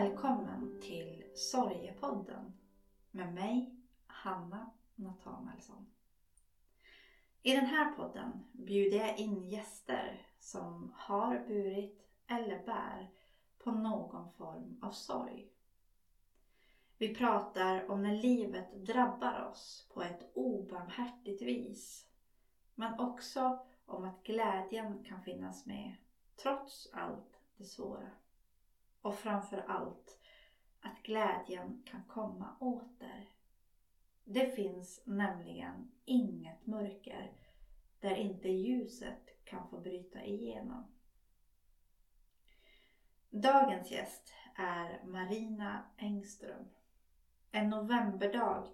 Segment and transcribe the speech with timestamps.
[0.00, 2.52] Välkommen till Sorgepodden
[3.10, 3.76] med mig,
[4.06, 5.86] Hanna Nathanaelsson.
[7.42, 13.10] I den här podden bjuder jag in gäster som har burit eller bär
[13.58, 15.52] på någon form av sorg.
[16.98, 22.06] Vi pratar om när livet drabbar oss på ett obarmhärtigt vis.
[22.74, 25.94] Men också om att glädjen kan finnas med
[26.42, 28.10] trots allt det svåra.
[29.06, 30.18] Och framför allt
[30.80, 33.28] att glädjen kan komma åter.
[34.24, 37.32] Det finns nämligen inget mörker
[38.00, 40.84] där inte ljuset kan få bryta igenom.
[43.30, 46.68] Dagens gäst är Marina Engström.
[47.50, 48.68] En novemberdag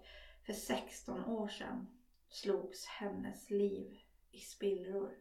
[0.45, 1.87] för 16 år sedan
[2.29, 3.99] slogs hennes liv
[4.31, 5.15] i spillror.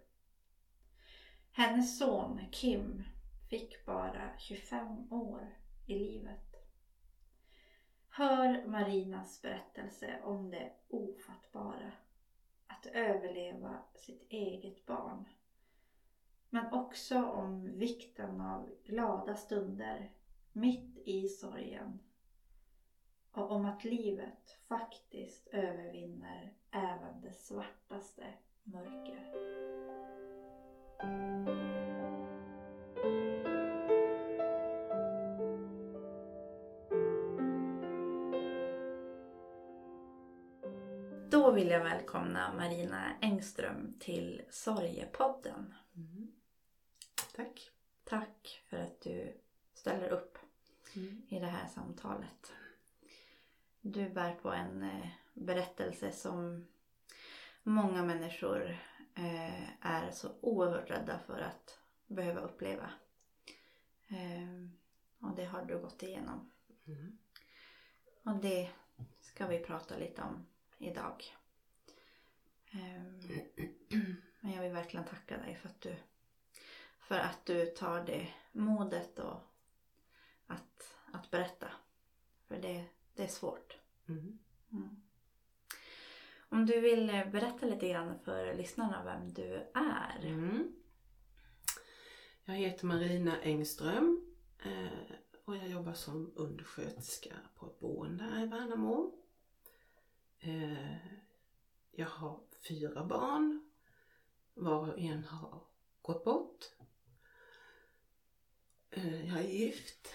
[1.52, 3.04] Hennes son Kim
[3.52, 6.56] fick bara 25 år i livet.
[8.08, 11.92] Hör Marinas berättelse om det ofattbara.
[12.66, 15.28] Att överleva sitt eget barn.
[16.50, 20.10] Men också om vikten av glada stunder
[20.52, 22.00] mitt i sorgen.
[23.30, 29.32] Och om att livet faktiskt övervinner även det svartaste mörker.
[41.52, 45.74] Då vill jag välkomna Marina Engström till Sorgepodden.
[45.96, 46.32] Mm.
[47.36, 47.70] Tack.
[48.04, 49.40] Tack för att du
[49.74, 50.38] ställer upp
[50.96, 51.22] Mm.
[51.28, 52.52] i det här samtalet.
[53.80, 56.66] Du bär på en eh, berättelse som
[57.62, 58.78] många människor
[59.14, 62.90] eh, är så oerhört rädda för att behöva uppleva.
[64.08, 66.50] Eh, och det har du gått igenom.
[66.86, 67.18] Mm.
[68.22, 68.70] Och det
[69.20, 70.46] ska vi prata lite om
[70.78, 71.36] idag.
[72.72, 73.20] Ehm,
[74.40, 75.96] Men jag vill verkligen tacka dig för att du,
[76.98, 79.40] för att du tar det modet och
[80.46, 81.70] att, att berätta.
[82.48, 82.84] För det,
[83.14, 83.78] det är svårt.
[84.08, 84.38] Mm.
[84.72, 85.02] Mm.
[86.48, 90.26] Om du vill berätta lite grann för lyssnarna vem du är.
[90.26, 90.76] Mm.
[92.44, 94.34] Jag heter Marina Engström
[94.64, 99.14] eh, och jag jobbar som undersköterska på ett boende här i Värnamo.
[100.38, 100.96] Eh,
[101.90, 103.70] jag har fyra barn,
[104.54, 105.62] var och en har
[106.02, 106.64] gått bort.
[108.90, 110.08] Eh, jag är gift,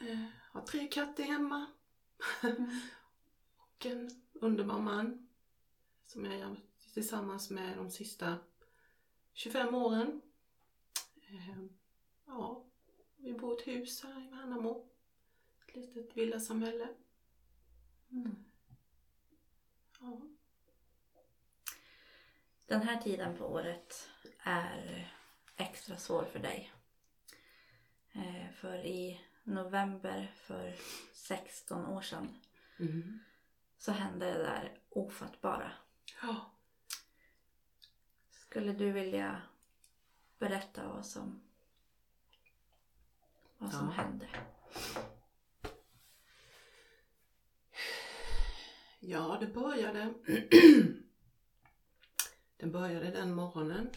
[0.00, 1.66] eh, har tre katter hemma
[3.58, 5.28] och en underbar man
[6.06, 6.56] som jag är
[6.94, 8.38] tillsammans med de sista
[9.32, 10.22] 25 åren.
[11.16, 11.64] Eh,
[12.26, 12.64] ja,
[13.16, 14.88] vi bor i ett hus här i Värnamo.
[15.66, 16.88] Ett litet villasamhälle.
[18.10, 18.44] Mm.
[20.00, 20.35] Ja.
[22.66, 24.10] Den här tiden på året
[24.42, 25.12] är
[25.56, 26.72] extra svår för dig.
[28.12, 30.74] Eh, För i november för
[31.12, 32.40] 16 år sedan
[32.78, 33.18] Mm.
[33.78, 35.72] så hände det där ofattbara.
[36.22, 36.50] ja.
[38.30, 39.42] Skulle du vilja
[40.38, 41.40] berätta vad som,
[43.58, 44.02] vad som Ja.
[44.02, 44.28] hände?
[49.00, 50.14] Ja, det började.
[52.56, 53.90] det började den morgonen.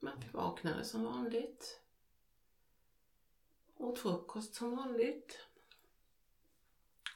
[0.00, 1.80] Man vaknade som vanligt.
[3.76, 5.38] Åt frukost som vanligt.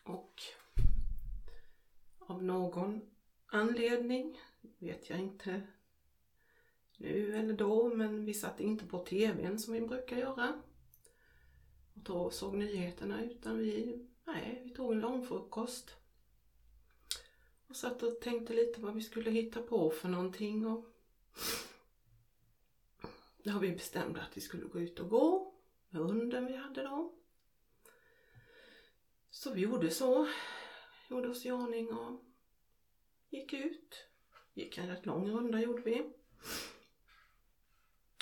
[0.04, 0.42] Och
[2.18, 3.00] av någon
[3.46, 4.40] anledning,
[4.78, 5.62] vet jag inte
[6.96, 10.62] nu eller då, men vi satt inte på TVn som vi brukar göra.
[11.94, 15.96] Och då såg nyheterna utan vi, nej, vi tog en långfrukost.
[17.72, 20.66] Och satt och tänkte lite vad vi skulle hitta på för någonting.
[20.66, 20.86] Och
[23.42, 25.54] då har vi bestämde att vi skulle gå ut och gå
[25.90, 27.14] med hunden vi hade då.
[29.30, 30.28] Så vi gjorde så.
[31.08, 32.24] Gjorde oss i ordning och
[33.30, 34.06] gick ut.
[34.54, 36.12] Gick en rätt lång runda gjorde vi.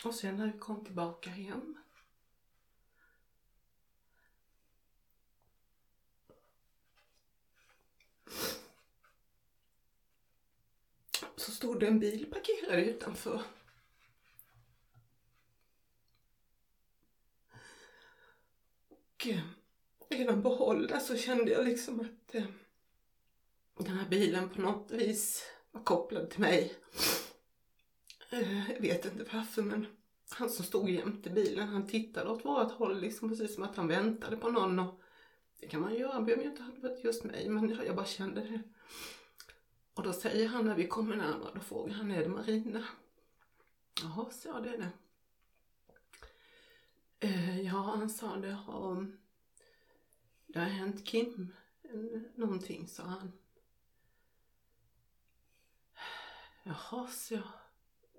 [0.05, 1.81] Och sen när vi kom tillbaka hem
[11.41, 13.43] så stod det en bil parkerad utanför.
[18.89, 19.41] Och eh,
[20.09, 22.45] redan på håll där så kände jag liksom att eh,
[23.79, 26.75] den här bilen på något vis var kopplad till mig.
[28.31, 29.87] Eh, jag vet inte varför men
[30.31, 33.89] han som stod jämte bilen, han tittade åt vårt håll liksom precis som att han
[33.89, 34.79] väntade på någon.
[34.79, 35.01] Och
[35.61, 37.97] det kan man göra, han behöver ju inte ha varit just mig, men jag, jag
[37.97, 38.63] bara kände det.
[40.01, 42.85] Och då säger han när vi kommer närmare, då frågar han, är det Marina?
[44.03, 44.91] Jaha, så jag, det är det.
[47.27, 49.17] Eh, ja, han sa det har,
[50.47, 51.55] det har hänt Kim
[52.35, 53.33] någonting, sa han.
[56.63, 57.43] Jaha, så jag.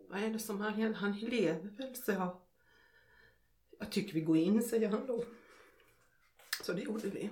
[0.09, 0.97] Vad är det som har hänt?
[0.97, 2.41] Han lever väl, så jag.
[3.79, 5.23] Jag tycker vi går in, säger han då.
[6.63, 7.29] Så det gjorde vi.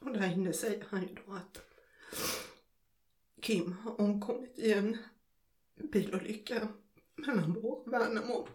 [0.00, 1.74] Och där inne säger han ju då att
[3.44, 4.98] Kim har omkommit i en
[5.74, 6.68] bilolycka
[7.14, 8.48] mellan vår och Värnamo.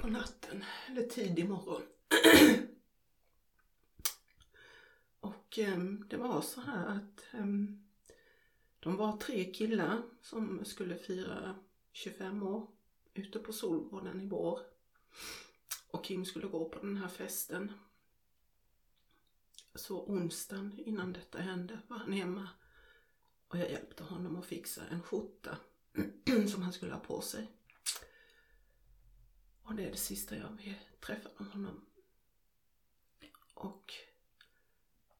[0.00, 1.82] På natten, eller tidig morgon.
[5.20, 7.86] och um, det var så här att um,
[8.80, 11.54] de var tre killar som skulle fira
[11.92, 12.66] 25 år
[13.14, 14.60] ute på Solgården i vår.
[15.92, 17.72] Och Kim skulle gå på den här festen.
[19.74, 22.48] Så onsdagen innan detta hände var han hemma
[23.48, 25.58] och jag hjälpte honom att fixa en skjorta
[26.52, 27.46] som han skulle ha på sig.
[29.62, 31.86] Och det är det sista jag träffade honom.
[33.54, 33.92] Och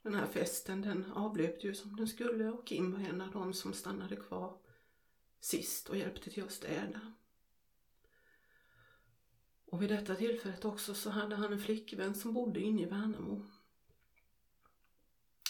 [0.02, 3.54] den här festen den avlöpte ju som den skulle och Kim var en av de
[3.54, 4.58] som stannade kvar
[5.40, 7.12] sist och hjälpte till att städa.
[9.70, 13.46] Och vid detta tillfället också så hade han en flickvän som bodde inne i Värnamo.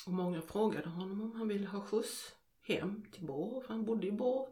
[0.07, 4.07] Och många frågade honom om han ville ha skjuts hem till Bor, för han bodde
[4.07, 4.49] i Bor.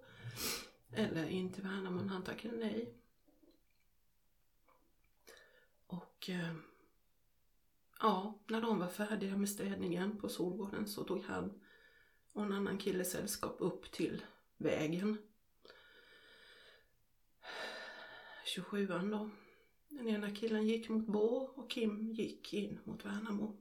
[0.93, 2.95] Eller in till Värnamo, men han tackade nej.
[5.87, 6.55] Och eh,
[8.01, 11.61] ja, när de var färdiga med städningen på Solgården så tog han
[12.33, 14.25] och en annan kille sällskap upp till
[14.57, 15.19] vägen.
[18.57, 19.31] 27an då.
[19.89, 23.57] Den ena killen gick mot Bå och Kim gick in mot Värnamo.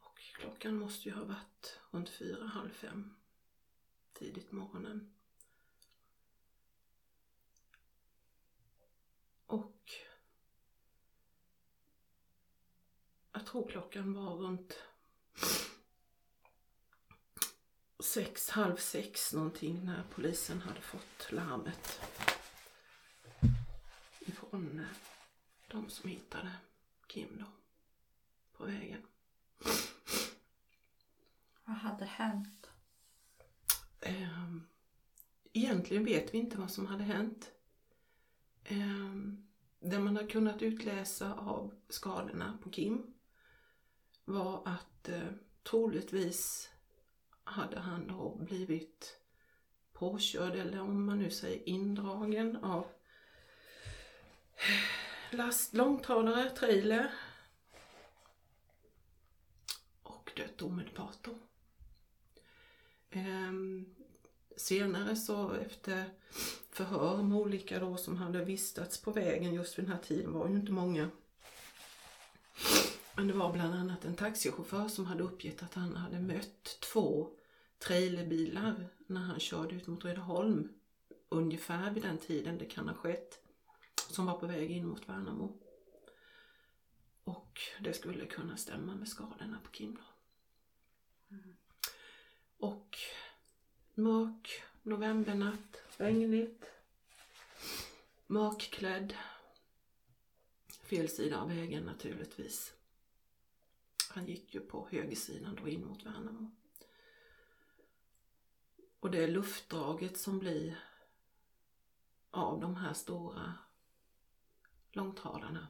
[0.00, 3.14] Och klockan måste ju ha varit runt fyra, halv fem.
[4.12, 5.12] Tidigt morgonen.
[9.46, 9.92] Och
[13.32, 14.82] jag tror klockan var runt
[17.98, 22.00] sex, halv sex någonting när polisen hade fått larmet
[24.56, 24.86] ifrån eh,
[25.68, 26.52] de som hittade
[27.06, 27.46] Kim då
[28.52, 29.02] på vägen.
[31.64, 32.70] Vad hade hänt?
[34.00, 34.62] Ehm,
[35.52, 37.50] egentligen vet vi inte vad som hade hänt.
[38.64, 39.46] Ehm,
[39.80, 43.14] det man har kunnat utläsa av skadorna på Kim
[44.24, 45.28] var att eh,
[45.62, 46.70] troligtvis
[47.44, 49.20] hade han då blivit
[49.92, 52.86] påkörd eller om man nu säger indragen av
[55.30, 57.12] last, långtradare, trailer
[60.02, 61.38] och dött omedelbart då.
[63.10, 63.94] Ehm,
[64.56, 66.04] senare så efter
[66.70, 70.48] förhör med olika då som hade vistats på vägen just vid den här tiden var
[70.48, 71.10] ju inte många.
[73.16, 77.30] Men det var bland annat en taxichaufför som hade uppgett att han hade mött två
[77.78, 80.68] trailerbilar när han körde ut mot Rydaholm.
[81.28, 83.45] Ungefär vid den tiden det kan ha skett.
[84.08, 85.58] Som var på väg in mot Värnamo.
[87.24, 90.02] Och det skulle kunna stämma med skadorna på Kim då.
[91.36, 91.56] Mm.
[92.58, 92.98] Och
[93.94, 96.64] mörk novembernatt, regnigt,
[98.26, 99.14] mörkklädd.
[100.68, 102.72] Fel sida av vägen naturligtvis.
[104.10, 106.50] Han gick ju på högersidan då in mot Värnamo.
[109.00, 110.78] Och det luftdraget som blir
[112.30, 113.54] av de här stora
[114.96, 115.68] långtradarna.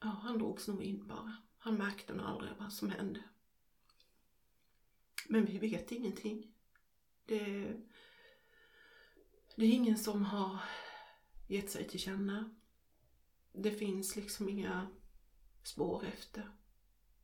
[0.00, 1.36] Ja, han drogs nog in bara.
[1.58, 3.22] Han märkte nog aldrig vad som hände.
[5.28, 6.52] Men vi vet ingenting.
[7.26, 7.76] Det,
[9.56, 10.60] det är ingen som har
[11.48, 12.54] gett sig till känna.
[13.52, 14.86] Det finns liksom inga
[15.62, 16.50] spår efter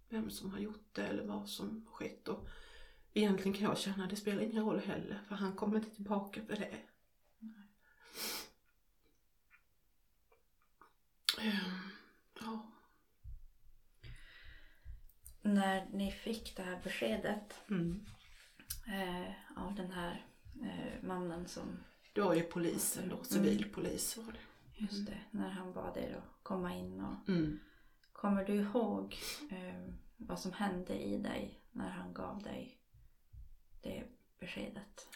[0.08, 2.28] vem som har gjort det eller vad som skett.
[2.28, 2.48] Och
[3.12, 6.44] egentligen kan jag känna att det spelar ingen roll heller för han kommer inte tillbaka
[6.46, 6.78] för det.
[7.38, 7.68] Nej.
[12.40, 12.70] Ja.
[15.42, 18.06] När ni fick det här beskedet Mm.
[18.86, 20.26] eh, av den här
[20.62, 21.78] eh, mannen som...
[22.12, 24.38] Det var ju polisen då, civilpolis var det.
[24.76, 27.28] Just det, när han bad er att komma in och...
[27.28, 27.60] Mm.
[28.12, 29.16] Kommer du ihåg
[29.50, 32.78] eh, vad som hände i dig när han gav dig
[33.82, 34.04] det
[34.38, 35.08] beskedet?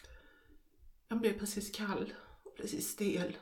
[1.07, 3.37] Jag blev precis kall och precis stel.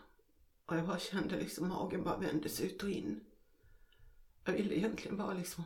[0.67, 3.25] Och jag bara kände liksom magen bara vändes ut och in.
[4.43, 5.63] Jag ville egentligen bara liksom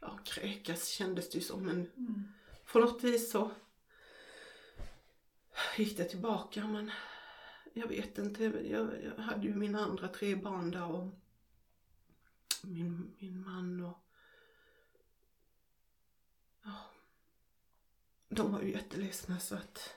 [0.00, 2.32] ja, kräkas kändes det ju som men Mm.
[2.72, 3.50] på något vis så
[5.76, 6.90] gick det tillbaka men
[7.72, 8.44] jag vet inte.
[8.44, 11.08] Jag, jag hade ju mina andra tre barn där och
[12.62, 13.98] min, min man och
[16.64, 16.74] ja,
[18.28, 19.94] de var ju jätteledsna så att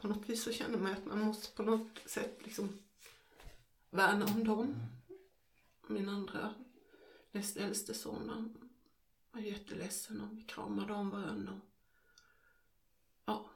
[0.00, 2.78] på något vis så känner man att man måste på något sätt liksom
[3.90, 4.74] värna om dem.
[5.86, 6.54] Min andra
[7.32, 8.70] näst äldste son han
[9.32, 11.52] var jätteledsen och vi kramade om varandra.
[11.52, 11.66] och-
[13.24, 13.50] Ja.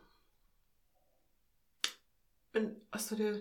[2.52, 3.32] Men alltså det,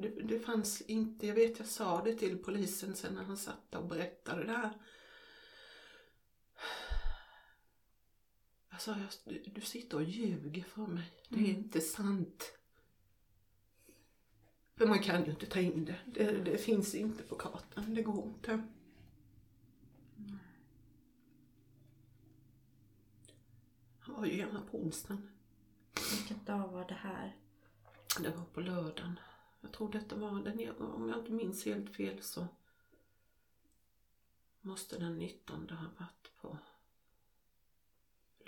[0.00, 3.74] det, det fanns inte, jag vet jag sa det till polisen sen när han satt
[3.74, 4.70] och berättade det här.
[8.78, 11.12] Sa, jag, du, sitter och ljuger för mig.
[11.28, 11.56] Det är Mm.
[11.56, 12.52] inte sant.
[14.76, 15.98] För man kan ju inte ta in det.
[16.06, 16.44] det.
[16.44, 17.94] Det finns inte på kartan.
[17.94, 18.62] Det går inte.
[24.00, 25.30] Han var ju hemma på onsdagen.
[26.18, 27.36] Vilken dag var det här?
[28.20, 29.18] Det var på lördagen.
[29.60, 32.46] Jag tror detta var den, om jag inte minns helt fel så
[34.60, 36.58] måste den 19 ha varit på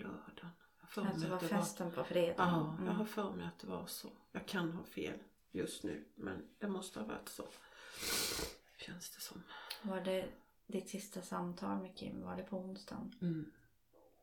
[0.00, 0.50] lördagen.
[0.96, 2.34] Jag Alltså var det var- festen på fredag?
[2.38, 3.06] Ja, jag har Mm.
[3.06, 4.08] för mig att det var så.
[4.32, 5.18] Jag kan ha fel
[5.52, 7.44] just nu men det måste ha varit så.
[8.78, 9.42] Känns det som.
[9.82, 10.28] Var det
[10.66, 12.22] ditt sista samtal med Kim?
[12.22, 13.14] Var det på onsdagen?
[13.22, 13.52] Mm.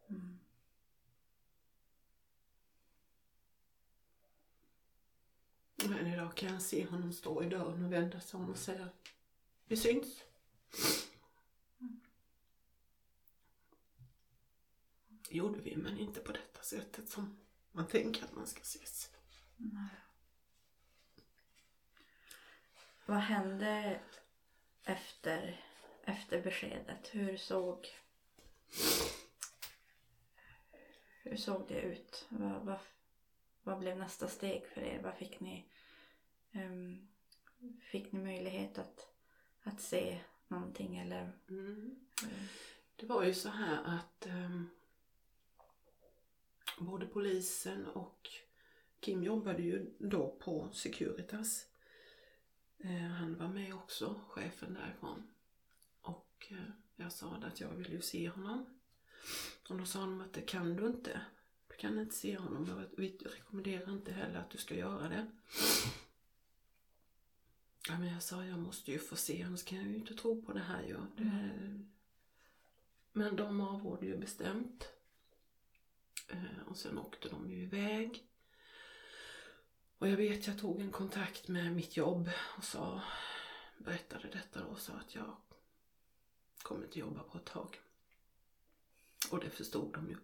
[0.07, 0.39] Mm.
[5.75, 8.89] Men idag kan jag se honom stå i dörren och vända sig om och säga
[9.65, 10.23] Vi syns.
[15.31, 17.37] Gjorde vi men inte på detta sättet som
[17.71, 19.11] man tänker att man ska ses.
[19.57, 19.89] Nej.
[23.05, 23.99] Vad hände
[24.83, 25.65] efter,
[26.03, 27.09] efter beskedet?
[27.11, 27.87] Hur såg,
[31.23, 32.25] hur såg det ut?
[32.29, 32.79] Vad, vad,
[33.63, 35.01] vad blev nästa steg för er?
[35.03, 35.65] Vad fick ni,
[36.51, 37.07] ehm,
[37.81, 39.07] fick ni möjlighet att,
[39.63, 41.31] att se någonting eller?
[41.49, 41.99] Mm.
[42.23, 42.45] eh,
[42.95, 44.69] Det var ju så här att ehm,
[46.77, 48.29] både polisen och
[48.99, 51.65] Kim jobbade ju då på Securitas.
[52.79, 55.23] Eh, han var med också, chefen därifrån.
[56.01, 56.57] Och eh,
[56.95, 58.65] jag sa att jag ville ju se honom.
[59.69, 61.21] Och då sa de att det kan du inte.
[61.67, 65.31] Du kan inte se honom och vi rekommenderar inte heller att du ska göra det.
[67.87, 70.41] Ja, men jag sa jag måste ju få se, annars kan jag ju inte tro
[70.41, 70.97] på det här ju.
[71.15, 71.51] Det,
[73.11, 74.96] men de avrådde ju bestämt.
[76.27, 78.23] Eh, och sen åkte de ju iväg.
[79.97, 83.01] Och jag vet, jag tog en kontakt med mitt jobb och sa,
[83.77, 85.37] berättade detta då och sa att jag
[86.63, 87.79] kommer inte jobba på ett tag.
[89.31, 90.17] Och det förstod de ju.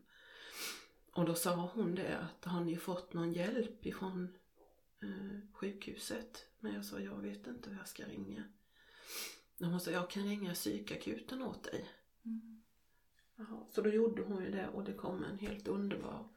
[1.12, 4.38] Och då sa hon det att har ni fått någon hjälp ifrån
[5.02, 6.46] eh, sjukhuset?
[6.60, 8.44] Men jag sa jag vet inte vad jag ska ringa.
[9.58, 11.90] De sa jag kan ringa psykakuten åt dig.
[12.26, 12.63] Mm.
[13.70, 16.28] Så då gjorde hon ju det och det kom en helt underbar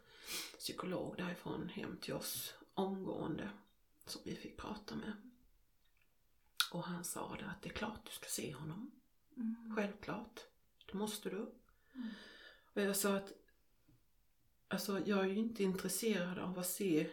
[0.59, 3.51] psykolog därifrån hem till oss omgående
[4.07, 5.13] som vi fick prata med.
[6.73, 8.91] Och han sa det att det är klart du ska se honom.
[9.37, 9.77] Mm.
[9.77, 10.41] Självklart.
[10.87, 11.37] Det måste du.
[11.95, 12.09] Mm.
[12.75, 13.33] Och jag sa att
[14.69, 17.11] alltså jag är ju inte intresserad av att se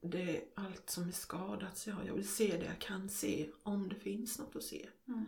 [0.00, 1.78] det, allt som är skadat.
[1.78, 4.88] Så jag, jag vill se det jag kan se om det finns något att se.
[5.08, 5.24] Mm.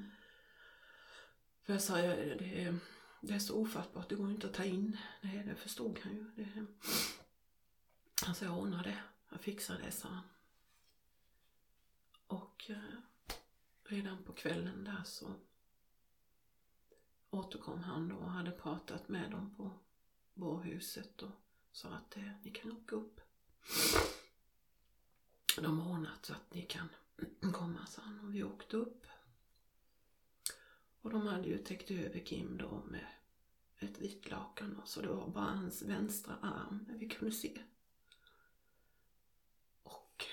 [1.63, 2.79] För jag sa, jag, det, är-
[3.21, 4.97] det är så ofattbart, det går ju inte att ta in.
[5.21, 6.31] Nej, det förstod han ju.
[6.37, 6.67] Det,
[8.27, 8.99] alltså jag ordnar det,
[9.29, 10.25] jag fixar det, sa han.
[12.27, 12.79] Och eh,
[13.85, 15.35] redan på kvällen där så
[17.31, 19.71] återkom han då och hade pratat med dem på
[20.35, 21.31] bårhuset och
[21.73, 23.21] sa att eh, ni kan åka upp.
[25.57, 26.89] De har ordnat så att ni kan
[27.53, 28.21] komma, sa han.
[28.21, 29.07] Och vi åkte upp.
[31.09, 33.07] Och de hade ju täckt över Kim då med
[33.79, 37.59] ett vitt lakan och så det var bara hans vänstra arm vi kunde se.
[39.83, 40.25] Och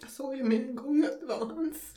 [0.00, 1.94] jag såg ju med en gång att det var hans.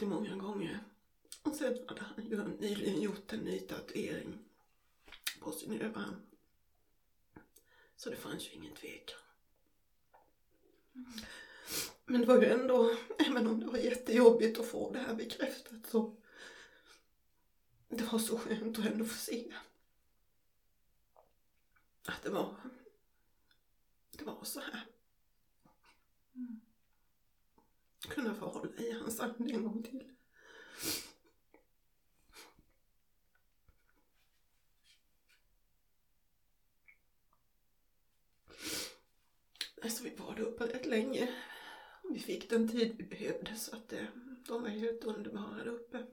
[0.00, 0.78] alltid många gånger.
[1.42, 4.38] Och sen hade han ju nyligen gjort en ny tatuering
[5.40, 6.16] på sin överarm.
[7.96, 9.18] Så det fanns ju ingen tvekan.
[12.04, 15.86] Men det var ju ändå, även om det var jättejobbigt att få det här bekräftat
[15.86, 16.16] så
[17.88, 19.52] det var så skönt att ändå få se
[22.04, 22.56] att det var,
[24.10, 24.86] det var så här.
[26.34, 26.60] Mm.
[28.08, 30.06] Kunna få hålla i hans hand en gång till.
[39.90, 41.34] Så vi var där uppe rätt länge.
[42.10, 44.08] Vi fick den tid vi behövde så att det,
[44.46, 46.06] de var helt underbara där uppe.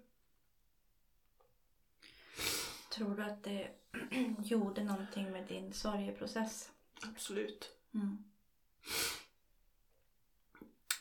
[2.91, 3.71] Tror du att det
[4.43, 6.71] gjorde någonting med din sorgeprocess?
[7.01, 7.71] Absolut.
[7.93, 8.23] Mm.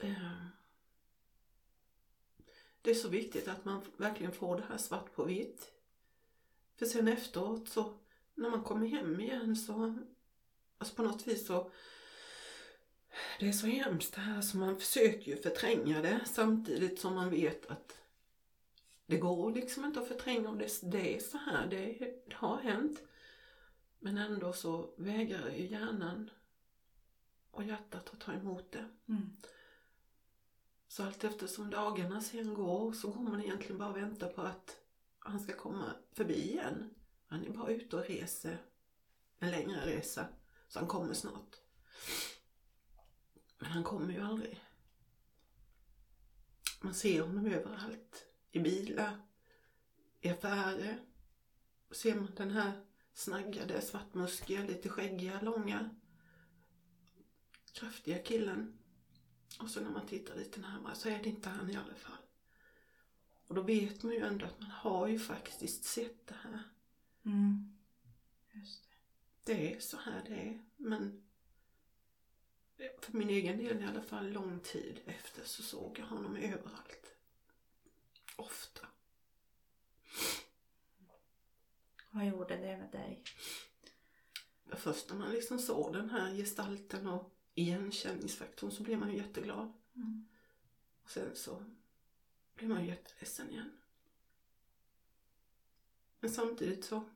[0.01, 0.47] Eh,
[2.87, 5.73] Det är så viktigt att man verkligen får det här svart på vitt.
[6.77, 7.99] För sen efteråt så,
[8.35, 9.99] när man kommer hem igen så,
[10.79, 11.71] alltså på något vis så,
[13.41, 17.31] det är så hemskt det här så man försöker ju förtränga det samtidigt som man
[17.31, 17.97] vet att
[19.07, 22.57] det går liksom inte att förtränga om det, det är så här, det, det har
[22.57, 23.03] hänt.
[23.99, 26.31] Men ändå så vägrar ju hjärnan
[27.51, 28.89] och hjärtat att ta emot det.
[29.09, 29.37] Mm.
[30.89, 34.81] Så allt eftersom dagarna sen går så går man egentligen bara och väntar på att
[35.19, 36.91] han ska komma förbi igen.
[37.27, 38.59] Han är bara ute och reser
[39.39, 40.27] en längre resa,
[40.69, 41.57] så han kommer snart.
[43.59, 44.65] Men han kommer ju aldrig.
[46.81, 48.27] Man ser honom överallt.
[48.51, 49.21] I bilar,
[50.21, 51.01] i affärer.
[51.91, 52.73] Ser man den här
[53.15, 55.91] snaggade, svartmuskiga, lite skäggiga, långa,
[57.73, 58.79] kraftiga killen.
[59.61, 62.17] Och så när man tittar lite närmare så är det inte han i alla fall.
[63.47, 66.63] Och då vet man ju ändå att man har ju faktiskt sett det här.
[67.25, 67.77] Mm.
[68.53, 68.85] Just
[69.45, 69.53] det.
[69.53, 70.65] Det är så här det är.
[70.77, 71.26] Men
[72.77, 77.15] för min egen del i alla fall lång tid efter så såg jag honom överallt.
[78.37, 78.87] Ofta.
[82.11, 83.23] Vad gjorde det med dig?
[84.73, 89.73] Först när man liksom såg den här gestalten och igenkänningsfaktorn så blev man ju jätteglad.
[89.95, 90.29] Mm.
[91.03, 91.65] Och sen så
[92.55, 93.79] blev man ju jätteledsen igen.
[96.21, 97.09] Men samtidigt så...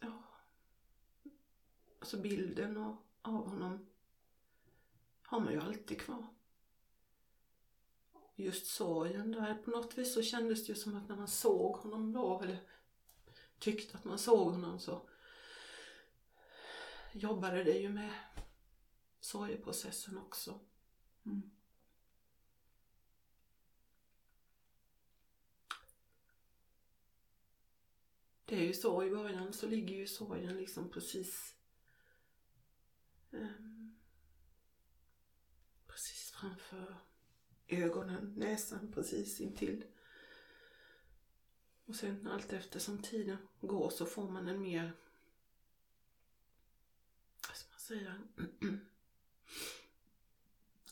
[0.00, 0.22] Ja.
[2.02, 3.86] Alltså bilden av, av honom
[5.22, 6.26] har man ju alltid kvar.
[8.34, 11.76] Just sorgen där, på något vis så kändes det ju som att när man såg
[11.76, 12.58] honom då, eller
[13.58, 15.08] tyckte att man såg honom så
[17.12, 18.14] jobbade det ju med
[19.20, 20.60] sorgeprocessen också.
[21.26, 21.50] Mm.
[28.44, 31.51] Det är ju så i början så ligger ju sorgen liksom precis
[33.32, 33.94] Ehm,
[35.86, 36.96] precis framför
[37.66, 39.84] ögonen, näsan precis intill.
[41.84, 44.92] Och sen allt eftersom tiden går så får man en mer,
[47.48, 48.22] vad ska man säga,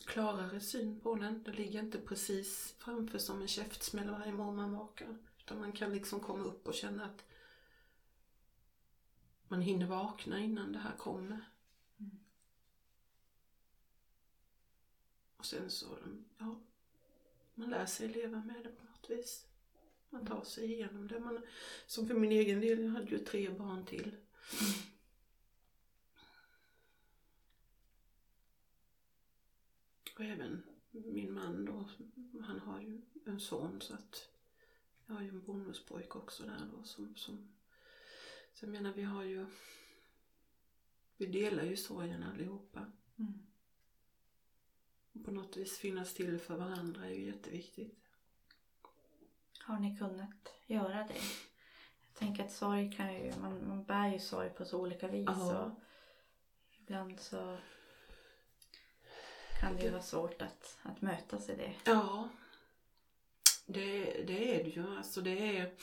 [0.05, 1.43] klarare syn på den.
[1.43, 5.17] Det ligger inte precis framför som en käftsmäll varje morgon man vakar.
[5.39, 7.25] Utan man kan liksom komma upp och känna att
[9.47, 11.50] man hinner vakna innan det här kommer.
[15.41, 15.97] Och sen så,
[16.37, 16.59] ja,
[17.55, 19.45] man lär sig leva med det på något vis.
[20.09, 21.19] Man tar sig igenom det.
[21.19, 21.41] Man,
[21.87, 24.15] som för min egen del, jag hade ju tre barn till.
[30.15, 31.89] Och även min man då,
[32.41, 34.29] han har ju en son så att
[35.05, 37.47] jag har ju en bonuspojke också där då som, som
[38.53, 39.45] så jag menar vi har ju
[41.17, 42.91] vi delar ju sorgen allihopa.
[43.19, 43.50] Mm.
[45.25, 47.97] På något vis finnas till för varandra är ju jätteviktigt.
[49.59, 51.13] Har ni kunnat göra det?
[52.07, 55.29] Jag tänker att sorg kan ju, man, man bär ju sorg på så olika vis.
[55.29, 55.71] Och
[56.79, 57.57] ibland så
[59.59, 61.73] kan det ju vara svårt att, att mötas i det.
[61.85, 62.29] Ja,
[63.65, 64.97] det, det är det ju.
[64.97, 65.73] Alltså det är...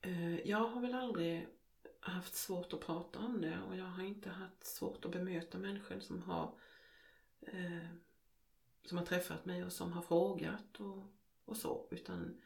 [0.00, 1.48] Eh, Jag har väl aldrig
[2.00, 6.00] haft svårt att prata om det och jag har inte haft svårt att bemöta människor
[6.00, 6.54] som har
[7.40, 7.88] eh,
[8.84, 11.04] som har träffat mig och som har frågat och,
[11.44, 11.86] och så.
[11.90, 12.40] Utan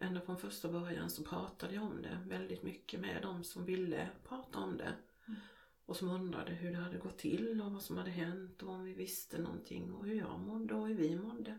[0.00, 4.08] ända från första början så pratade jag om det väldigt mycket med de som ville
[4.28, 4.92] prata om det.
[5.26, 5.40] Mm.
[5.86, 8.84] och som undrade hur det hade gått till och vad som hade hänt och om
[8.84, 11.58] vi visste någonting och hur jag mådde och hur vi mådde.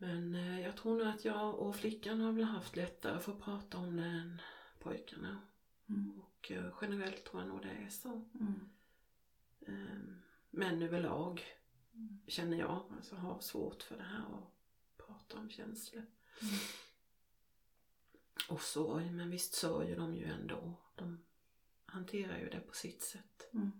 [0.00, 3.40] Men eh, jag tror nog att jag och flickan har väl haft lättare för att
[3.40, 4.40] prata om det än
[4.78, 5.40] pojkarna.
[5.88, 6.20] Mm.
[6.20, 8.24] Och eh, generellt tror jag nog det är så.
[8.40, 8.70] Mm.
[9.66, 11.42] Ehm, Män överlag
[11.94, 12.20] Mm.
[12.26, 14.52] känner jag alltså har svårt för det här att
[15.06, 16.06] prata om känslor.
[16.42, 16.54] Mm.
[18.48, 20.74] Och sorg, men visst sörjer de ju ändå.
[20.94, 21.24] De
[21.86, 23.48] hanterar ju det på sitt sätt.
[23.52, 23.70] Mm.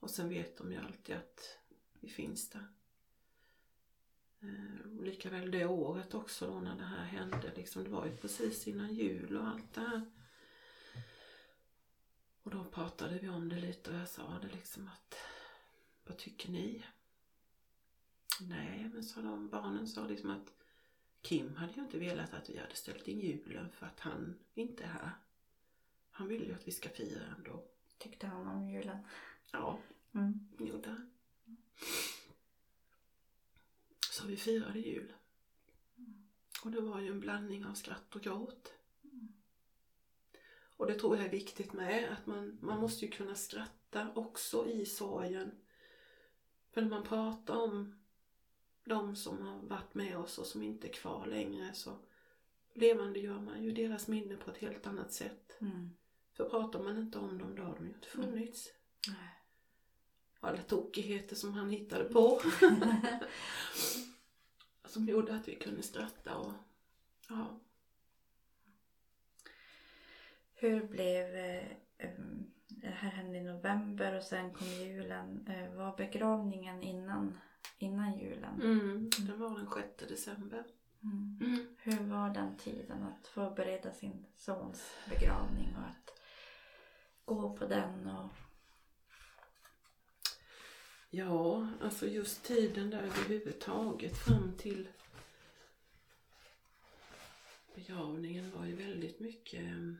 [0.00, 1.58] Och sen vet de ju alltid att
[2.00, 2.66] vi finns där.
[4.40, 7.52] Eh, likaväl det året också då när det här hände.
[7.56, 10.10] Liksom, det var ju precis innan jul och allt det här.
[12.42, 15.14] Och då pratade vi om det lite och jag sa det liksom att
[16.06, 16.84] vad tycker ni?
[18.40, 20.52] Nej, men sa de, barnen sa liksom att
[21.22, 24.84] Kim hade ju inte velat att vi hade ställt in julen för att han inte
[24.84, 25.10] är här.
[26.10, 27.64] Han vill ju att vi ska fira ändå.
[27.98, 28.98] Tyckte han om julen?
[29.52, 29.78] Ja,
[30.14, 30.48] Mm.
[30.58, 31.10] gjorde han.
[34.18, 35.12] Så vi firade jul.
[36.64, 38.72] Och det var ju en blandning av skratt och gråt.
[40.76, 44.66] Och det tror jag är viktigt med, att man, man måste ju kunna skratta också
[44.66, 45.50] i sorgen.
[46.70, 47.98] För när man pratar om
[48.84, 51.98] de som har varit med oss och som inte är kvar längre så
[52.74, 55.56] levande gör man ju deras minne på ett helt annat sätt.
[55.60, 55.90] Mm.
[56.32, 58.68] För pratar man inte om dem då har de ju inte funnits.
[59.08, 59.37] Nej.
[60.40, 62.40] Alla tokigheter som han hittade på.
[64.84, 66.52] som gjorde att vi kunde skratta och
[67.28, 67.60] ja.
[70.54, 71.36] Hur blev...
[71.36, 71.66] Eh,
[71.98, 75.46] em, det här hände i november och sen kom julen.
[75.48, 77.38] Eh, var begravningen innan,
[77.78, 78.62] innan julen?
[78.62, 80.64] Mm, det var den 6 december.
[81.02, 81.38] Mm.
[81.40, 81.66] Mm.
[81.78, 86.20] Hur var den tiden att förbereda sin sons begravning och att
[87.24, 88.30] gå på den och...
[91.10, 94.88] Ja, alltså just tiden där överhuvudtaget fram till
[97.74, 99.94] begravningen var ju väldigt mycket eh,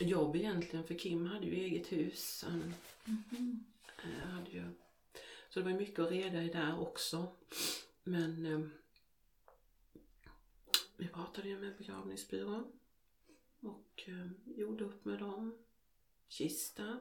[0.00, 2.44] jobb egentligen för Kim hade ju eget hus.
[2.48, 2.74] Han
[4.04, 4.64] eh, hade ju,
[5.48, 7.36] så det var mycket att reda i där också.
[8.04, 8.60] Men eh,
[10.96, 12.72] vi pratade ju med begravningsbyrån
[13.60, 15.58] och eh, gjorde upp med dem.
[16.28, 17.00] Kista.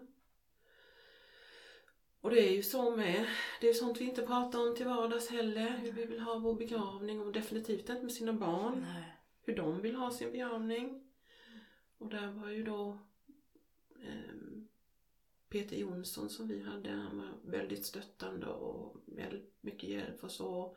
[2.21, 3.27] Och det är ju så med,
[3.61, 6.55] det är sånt vi inte pratar om till vardags heller, hur vi vill ha vår
[6.55, 9.15] begravning och definitivt inte med sina barn, Nej.
[9.41, 11.03] hur de vill ha sin begravning.
[11.97, 12.99] Och där var ju då
[14.03, 14.67] ehm,
[15.49, 18.97] Peter Jonsson som vi hade, han var väldigt stöttande och
[19.61, 20.75] mycket hjälp och så.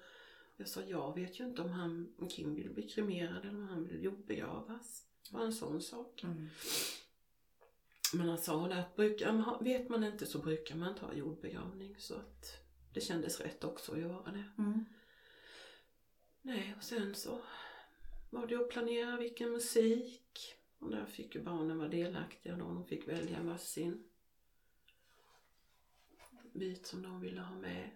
[0.57, 3.69] Jag sa, jag vet ju inte om, han, om Kim vill bli kremerad eller om
[3.69, 5.07] han vill jordbegravas.
[5.31, 6.23] Det var en sån sak.
[6.25, 6.49] Mm.
[8.15, 12.15] Men han sa det att brukar, vet man inte så brukar man ta jordbegravning så
[12.15, 12.57] att
[12.93, 14.45] det kändes rätt också att göra det.
[14.59, 14.85] Mm.
[16.43, 17.41] Nej, och sen så
[18.31, 20.55] var det att planera vilken musik.
[20.79, 22.65] Och där fick ju barnen vara delaktiga då.
[22.65, 24.05] De fick välja varsin
[26.53, 27.91] bit som de ville ha med.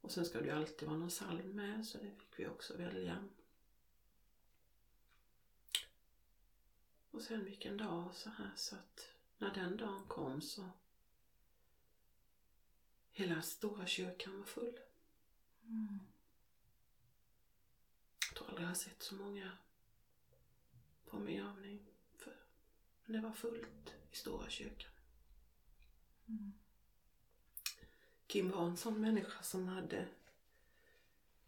[0.00, 2.76] Och sen ska det ju alltid vara någon psalm med så det fick vi också
[2.76, 3.28] välja.
[7.10, 10.70] Och sen vilken dag så här så att när den dagen kom så
[13.10, 14.78] hela stora kyrkan var full.
[15.62, 15.98] Mm.
[18.28, 19.50] Jag tror aldrig jag har sett så många
[21.06, 21.86] på begravning.
[22.16, 22.36] För
[23.04, 24.92] men det var fullt i stora kyrkan.
[26.26, 26.52] Mm.
[28.26, 30.08] Kim var en sån människa som hade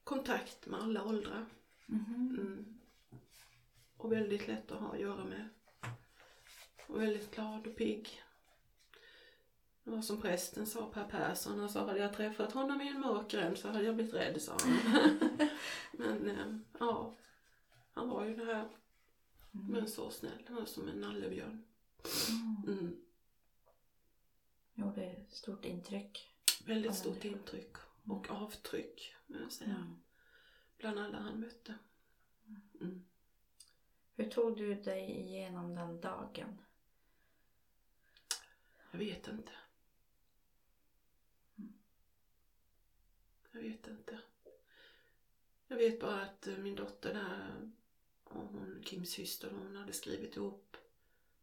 [0.04, 1.46] kontakt med alla åldrar.
[1.86, 2.38] Mhm.
[2.40, 2.80] Mm.
[3.96, 5.48] Och väldigt lätt att ha att göra med.
[6.92, 8.22] Och väldigt glad och pigg.
[9.84, 13.00] Det var som prästen sa, Per Persson, han sa hade jag träffat honom i en
[13.00, 15.18] mörk gränd så hade jag blivit rädd, sa han.
[15.92, 17.16] Men eh, ja,
[17.92, 18.68] han var ju det här,
[19.50, 20.42] men så snäll.
[20.46, 21.64] Han var som en nallebjörn.
[22.28, 22.78] Mm.
[22.78, 22.96] Mm.
[24.74, 26.28] Gjorde stort intryck.
[26.66, 29.70] Väldigt stort intryck och avtryck, vill jag säga.
[29.70, 29.96] Mm.
[30.78, 31.74] Bland alla han mötte.
[32.80, 33.04] Mm.
[34.14, 36.60] Hur tog du dig igenom den dagen?
[38.90, 39.52] Jag vet inte.
[41.58, 41.72] Mm.
[43.52, 44.20] Jag vet inte.
[45.68, 47.70] Jag vet bara att eh, min dotter där
[48.24, 50.76] och hon, Kims syster, hon hade skrivit ihop.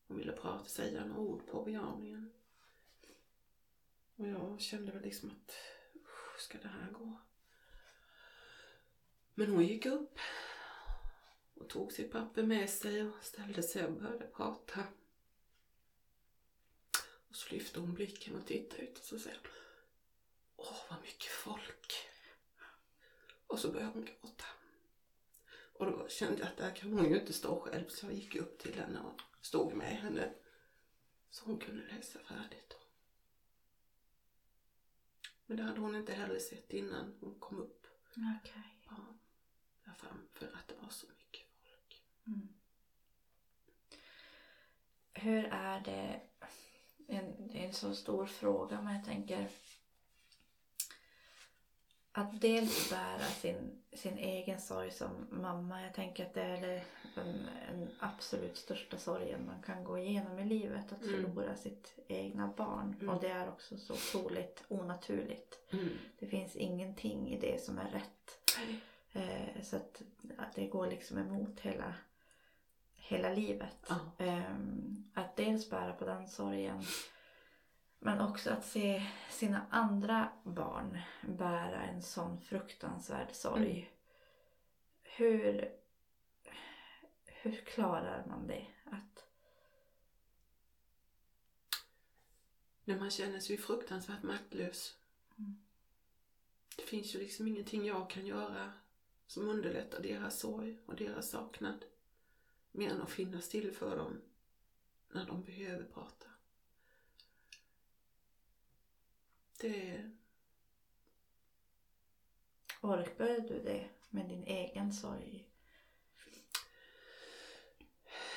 [0.08, 2.32] Hon ville prata, säga några ord på begravningen.
[4.16, 5.56] Och jag kände väl liksom att,
[5.96, 7.18] "Usch, ska det här gå?
[9.34, 10.20] Men hon gick upp
[11.54, 14.84] och tog sitt papper med sig och ställde sig och började prata.
[17.38, 19.52] Så lyfte hon blicken och tittade ut och så säger hon
[20.56, 21.94] Åh, vad mycket folk.
[23.48, 24.46] Och så började hon gråta.
[25.74, 28.36] Och då kände jag att där kan hon ju inte stå själv så jag gick
[28.36, 30.34] upp till henne och stod med henne
[31.30, 32.78] så hon kunde läsa färdigt.
[35.46, 37.88] Men det hade hon inte heller sett innan hon kom upp.
[38.42, 38.84] Okej.
[38.90, 39.18] Ja,
[39.86, 42.04] där fram för att det var så mycket folk.
[42.28, 42.48] Mm.
[45.14, 46.22] Hur är det?
[47.08, 49.48] En, det är en så stor fråga men jag tänker
[52.12, 55.82] att dels bära sin, sin egen sorg som mamma.
[55.84, 56.62] Jag tänker att det är
[57.16, 60.92] den, den absolut största sorgen man kan gå igenom i livet.
[60.92, 61.14] Att Mm.
[61.26, 62.96] förlora sitt egna barn.
[63.02, 63.16] Mm.
[63.16, 65.60] Och det är också så otroligt onaturligt.
[65.74, 65.90] Mm.
[66.20, 68.40] Det finns ingenting i det som är rätt.
[69.14, 70.02] Eh, så att,
[70.38, 71.94] att det går liksom emot hela,
[73.08, 73.92] hela livet.
[74.18, 76.84] Ehm, att dels bära på den sorgen.
[78.00, 83.72] Men också att se sina andra barn bära en sån fruktansvärd sorg.
[83.72, 83.86] Mm.
[85.04, 85.72] Hur,
[87.26, 88.68] hur klarar man det?
[88.86, 89.26] Att,
[92.84, 94.98] När man känner sig fruktansvärt maktlös.
[95.38, 95.60] Mm.
[96.76, 98.72] Det finns ju liksom ingenting jag kan göra
[99.28, 101.86] som underlättar deras sorg och deras saknad.
[102.78, 104.22] Mer än att finnas till för dem
[105.10, 106.28] när de behöver prata.
[109.58, 110.12] Det,
[112.82, 115.50] orkar du det med din egen sorg?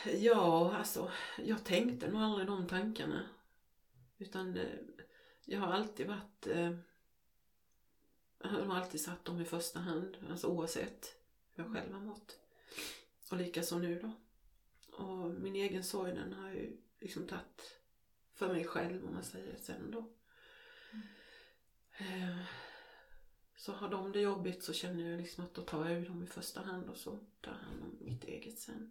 [0.05, 3.29] ja, alltså, jag tänkte nog aldrig de tankarna.
[4.19, 4.79] Utan eh,
[5.45, 6.75] jag har alltid varit, eh,
[8.39, 11.15] jag har alltid satt dem i första hand, alltså oavsett
[11.51, 12.39] hur jag själv har mått.
[13.31, 14.13] Och likaså nu då.
[14.93, 17.81] Och min egen sorg den har ju liksom tagit
[18.33, 20.13] för mig själv om man säger sen då.
[21.93, 22.43] Eh,
[23.57, 26.23] Så har de det jobbigt så känner jag liksom att då tar jag ju dem
[26.23, 28.91] i första hand och så tar jag hand om mitt eget sen.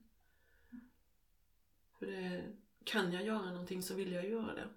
[1.99, 4.69] För det, kan jag göra någonting så vill jag göra det.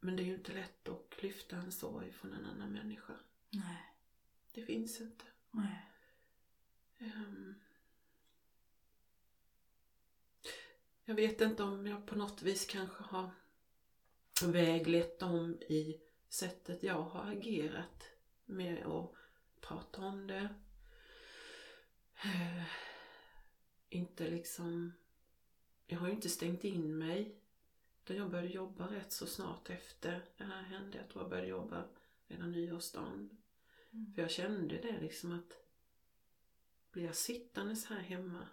[0.00, 3.12] Men det är ju inte lätt att lyfta en sorg från en annan människa.
[3.50, 3.94] Nej.
[4.52, 5.24] Det finns inte.
[5.50, 5.90] Nej.
[6.98, 7.54] Ehm.
[11.04, 13.30] Jag vet inte om jag på något vis kanske har
[14.46, 18.08] väglett dem i sättet jag har agerat
[18.44, 19.12] med att
[19.60, 20.48] prata om det.
[22.24, 22.64] Eh,
[23.88, 24.92] Inte liksom...
[25.86, 27.40] Jag har ju inte stängt in mig.
[28.02, 30.98] Utan jag började jobba rätt så snart efter det här hände.
[30.98, 31.84] Jag tror jag började jobba
[32.26, 33.30] redan nyårsdagen.
[33.90, 34.12] Mm.
[34.14, 35.52] För jag kände det liksom att
[36.90, 38.48] blir jag sittandes här hemma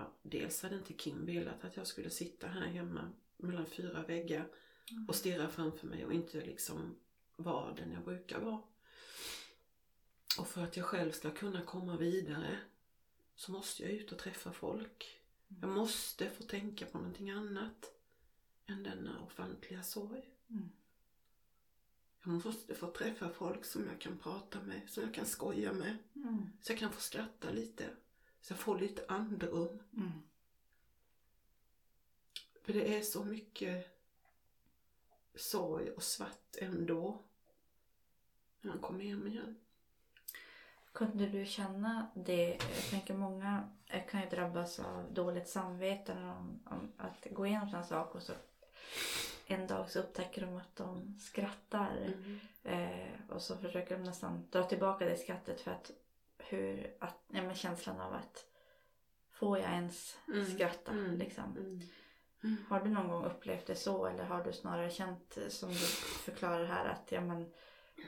[0.00, 4.48] ja, dels hade inte Kim velat att jag skulle sitta här hemma mellan fyra väggar
[4.92, 5.08] Mm.
[5.08, 6.96] och stirra framför mig och inte liksom
[7.36, 8.62] vara den jag brukar vara.
[10.38, 12.58] Och för att jag själv ska kunna komma vidare
[13.34, 15.20] så måste jag ut och träffa folk.
[15.60, 17.94] Jag måste få tänka på någonting annat
[18.66, 20.30] än denna ofantliga sorg.
[20.50, 20.70] Mm.
[22.24, 25.96] Jag måste få träffa folk som jag kan prata med, som jag kan skoja med,
[26.14, 26.46] Mm.
[26.60, 27.90] så jag kan få skratta lite,
[28.40, 29.82] så jag får lite andrum.
[29.96, 30.22] Mm.
[32.62, 34.00] För det är så mycket
[35.34, 37.22] sorg och svart ändå.
[38.60, 39.56] När man kommer hem igen.
[40.92, 42.48] Kunde du känna det?
[42.50, 43.68] Jag tänker många
[44.10, 48.32] kan ju drabbas av dåligt samvete om, om att gå igenom sådana saker och så
[49.46, 52.14] en dag så upptäcker de att de skrattar
[52.64, 55.90] eh, och så försöker de nästan dra tillbaka det skrattet för att
[56.48, 58.46] hur, att, ja, men känslan av att
[59.30, 60.44] får jag ens Mm.
[60.54, 61.18] skratta Mm.
[61.18, 61.56] liksom.
[61.56, 62.56] Mm.
[62.68, 65.74] Har du någon gång upplevt det så eller har du snarare känt som du
[66.24, 67.52] förklarar här att ja, men,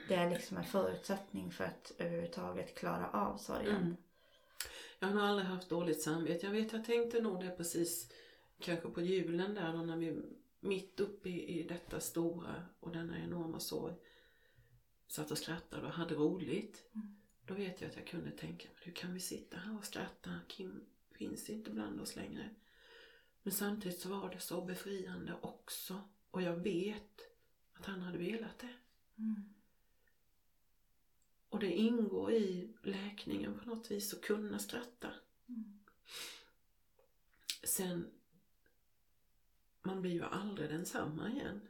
[0.07, 3.75] det är liksom en förutsättning för att överhuvudtaget klara av sorgen?
[3.75, 3.95] Mm.
[4.99, 6.45] Jag har aldrig haft dåligt samvete.
[6.45, 8.11] Jag vet, jag tänkte nog det precis
[8.59, 10.21] kanske på julen där när vi
[10.59, 13.95] mitt uppe i, i detta stora och denna enorma sorg
[15.07, 16.83] satt och skrattade och hade roligt.
[16.95, 17.15] Mm.
[17.45, 20.39] Då vet jag att jag kunde tänka, hur kan vi sitta här och skratta?
[20.47, 22.49] Kim finns inte bland oss längre.
[23.43, 26.01] Men samtidigt så var det så befriande också.
[26.31, 27.21] Och jag vet
[27.73, 28.73] att han hade velat det.
[29.17, 29.53] Mm.
[31.49, 35.13] Och det ingår i läkningen på något vis att kunna skratta.
[35.47, 35.79] Mm.
[37.63, 38.11] Sen,
[39.81, 41.67] man blir ju aldrig densamma igen.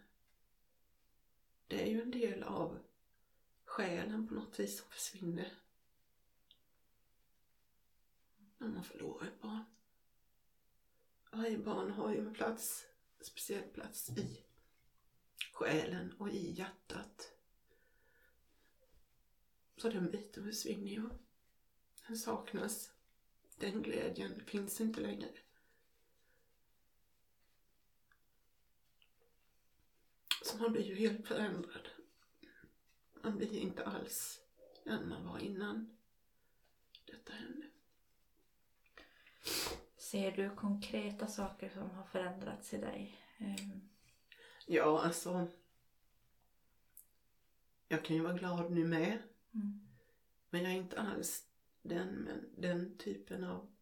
[1.68, 2.80] Det är ju en del av
[3.66, 5.63] själen på något vis som försvinner
[8.64, 9.64] när man förlorar ett barn.
[11.32, 12.86] Varje barn har ju en plats,
[13.20, 14.44] en speciell plats i
[15.54, 17.34] själen och i hjärtat.
[19.78, 21.10] Så den biten försvinner ju.
[22.08, 22.94] Den saknas.
[23.58, 25.30] Den glädjen finns inte längre.
[30.44, 31.90] Så man blir ju helt förändrad.
[33.14, 34.42] Man blir inte alls
[34.84, 35.98] den man var innan
[37.06, 37.73] detta hände.
[39.98, 43.18] Ser du konkreta saker som har förändrats i dig?
[43.38, 43.90] Ehm,
[44.68, 45.48] Ja, alltså.
[47.88, 49.20] Jag kan ju vara glad nu med.
[49.54, 49.88] Mm.
[50.50, 51.48] Men jag är inte alls
[51.82, 53.74] den, men den typen av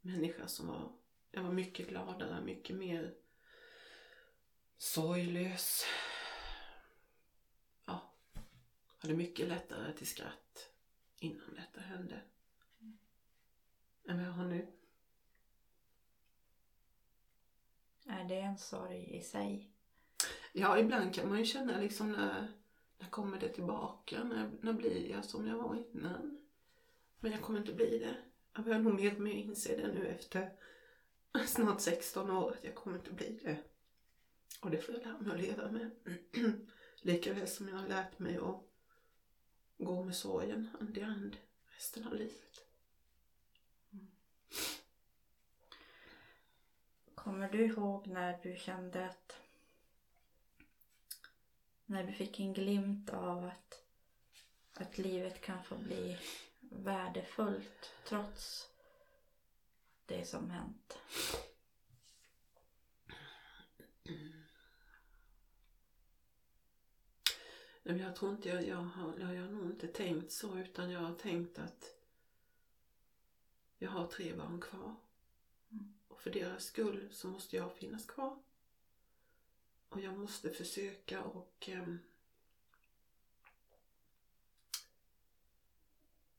[0.00, 0.92] människa som var...
[1.30, 3.14] Jag var mycket gladare, mycket mer
[4.76, 5.84] sorglös.
[7.84, 8.12] Ja,
[8.98, 10.70] hade mycket lättare till skratt
[11.18, 12.20] innan detta hände.
[14.08, 14.66] Än vad jag har nu.
[18.06, 19.70] Är det en sorg i sig?
[20.52, 22.52] Ja, ibland kan man ju känna liksom när,
[22.98, 24.24] när kommer det tillbaka?
[24.24, 26.38] När, när blir jag som jag var innan?
[27.20, 28.16] Men jag kommer inte bli det.
[28.52, 30.50] Jag börjar nog mer och mer inse det nu efter
[31.46, 33.58] snart 16 år att jag kommer inte bli det.
[34.60, 35.90] Och det får jag lära mig att leva med.
[37.02, 38.62] Likaväl som jag har lärt mig att
[39.78, 41.36] gå med sorgen hand i hand
[41.68, 42.65] resten av livet.
[47.26, 49.36] Kommer du ihåg när du kände att
[51.86, 53.84] när du fick en glimt av att,
[54.74, 56.18] att livet kan få bli
[56.60, 58.70] värdefullt trots
[60.06, 60.98] det som hänt?
[67.82, 71.00] Men jag tror inte jag, jag, har, jag har nog inte tänkt så utan jag
[71.00, 71.84] har tänkt att
[73.78, 75.05] jag har tre barn kvar.
[76.26, 78.38] För deras skull så måste jag finnas kvar.
[79.88, 81.98] Och jag måste försöka och ehm,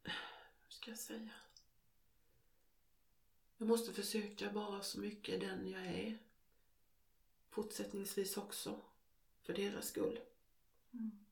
[0.03, 1.29] hur ska jag säga?
[3.57, 6.17] Jag måste försöka vara så mycket den jag är.
[7.49, 8.81] Fortsättningsvis också.
[9.41, 10.19] För deras skull.
[10.91, 11.25] Mm.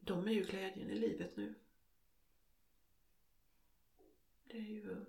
[0.00, 1.54] De är ju glädjen i livet nu.
[4.44, 5.04] Det är ju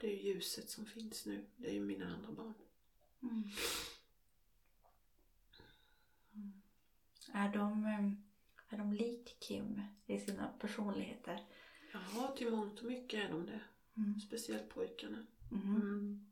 [0.00, 1.46] det är ju ljuset som finns nu.
[1.56, 2.54] Det är ju mina andra barn.
[3.22, 3.42] Mm.
[6.34, 6.62] Mm.
[7.32, 11.46] Är, de, eh, är de lik Kim i sina personligheter?
[11.92, 13.60] Ja, till mångt och mycket är de det.
[13.96, 14.20] Mm.
[14.20, 15.26] Speciellt pojkarna.
[15.52, 16.26] Mm.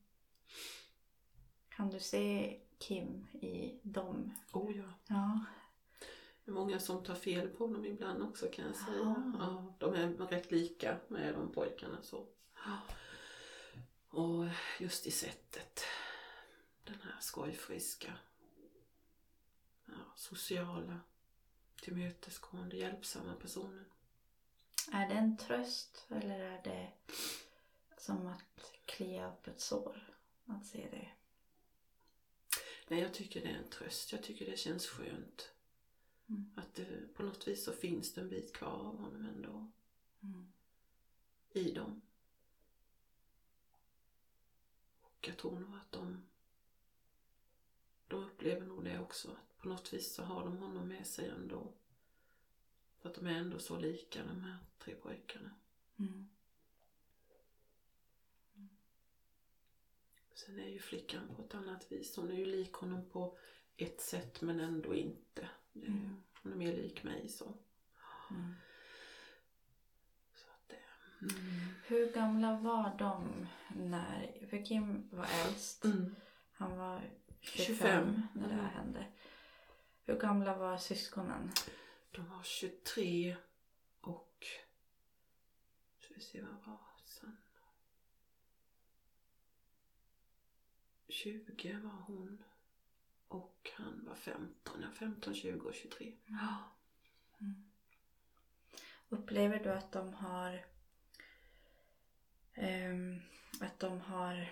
[1.68, 4.34] Kan du se Kim i dem?
[4.52, 4.92] Oh ja.
[5.06, 5.44] Ja.
[6.44, 9.32] Det är många som tar fel på dem ibland också kan jag säga.
[9.38, 12.26] Ja, de är rätt lika med de pojkarna så.
[14.16, 14.48] Och
[14.78, 15.84] just i sättet.
[16.84, 18.18] Den här skojfriska,
[19.86, 21.00] ja, sociala,
[21.82, 23.84] tillmötesgående, hjälpsamma personen.
[24.92, 26.92] Är det en tröst eller är det
[27.98, 30.16] som att klia upp ett sår?
[30.46, 31.08] Att se det.
[32.88, 34.12] Nej, jag tycker det är en tröst.
[34.12, 35.50] Jag tycker det känns skönt.
[36.28, 36.50] Mm.
[36.56, 39.70] Att det, på något vis så finns det en bit kvar av honom ändå.
[40.22, 40.52] Mm.
[41.52, 42.02] I dem.
[45.26, 46.22] Jag tror nog att de,
[48.08, 49.30] de upplever nog det också.
[49.30, 51.72] Att på något vis så har de honom med sig ändå.
[52.98, 55.50] För att de är ändå så lika de här tre pojkarna.
[55.98, 56.28] Mm.
[60.34, 62.16] Sen är ju flickan på ett annat vis.
[62.16, 63.38] Hon är ju lik honom på
[63.76, 65.48] ett sätt men ändå inte.
[65.74, 66.22] Är Mm.
[66.42, 67.54] hon är mer lik mig så.
[68.30, 68.54] Mm.
[71.30, 71.68] Mm.
[71.86, 73.46] Hur gamla var de
[73.76, 74.46] när...
[74.50, 75.84] För Kim var äldst.
[75.84, 76.14] Mm.
[76.52, 77.00] Han var
[77.40, 78.22] 25, 25.
[78.32, 78.74] när det här Mm.
[78.74, 79.06] hände.
[80.04, 81.52] Hur gamla var syskonen?
[82.10, 83.36] De var 23
[84.00, 84.46] och...
[86.00, 87.36] Ska vi se vad var sen?
[91.08, 92.44] 20 var hon.
[93.28, 94.82] Och han var 15.
[94.82, 96.12] Ja, 15, 20 och 23.
[96.26, 96.56] Ja.
[97.40, 97.64] Mm.
[99.08, 100.64] Upplever du att de har
[103.60, 104.50] att de har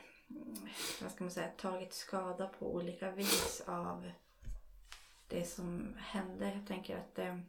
[1.03, 4.11] vad ska man säga, tagit skada på olika vis av
[5.29, 6.53] det som hände?
[6.55, 7.43] Jag tänker att det,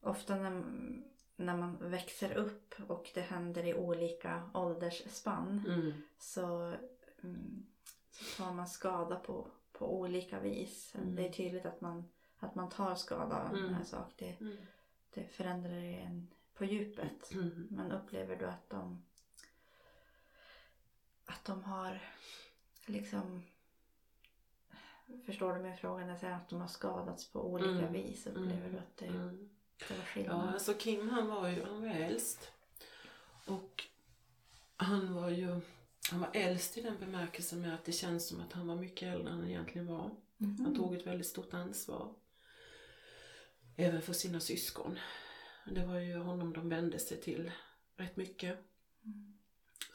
[0.00, 0.62] ofta när,
[1.36, 5.92] när man växer upp och det händer i olika åldersspann Mm.
[6.18, 6.74] så,
[7.22, 7.66] mm,
[8.10, 10.94] så tar man skada på, på olika vis.
[10.94, 11.16] Mm.
[11.16, 12.04] Det är tydligt att man,
[12.38, 13.64] att man tar skada av en Mm.
[13.66, 14.12] sån här sak.
[14.16, 14.56] Det, Mm.
[15.14, 17.32] det förändrar en på djupet.
[17.32, 17.66] Mm.
[17.70, 19.02] Men upplever du att de
[21.28, 22.00] att de har
[22.86, 23.42] liksom
[25.26, 27.92] Förstår du min fråga när jag säger att de har skadats på olika Mm.
[27.92, 28.26] vis?
[28.26, 28.72] Upplever Mm.
[28.72, 29.50] du att det, Mm.
[29.78, 30.48] det var Ja, skillnad?
[30.54, 32.50] alltså Kim han var ju han var äldst.
[33.46, 33.84] Och
[34.76, 35.60] han var ju
[36.10, 39.14] han var äldst i den bemärkelsen med att det känns som att han var mycket
[39.14, 40.10] äldre än han egentligen var.
[40.36, 40.64] Mhm.
[40.64, 42.14] Han tog ett väldigt stort ansvar.
[43.76, 44.98] Även för sina syskon.
[45.70, 47.52] Det var ju honom de vände sig till
[47.96, 48.58] rätt mycket.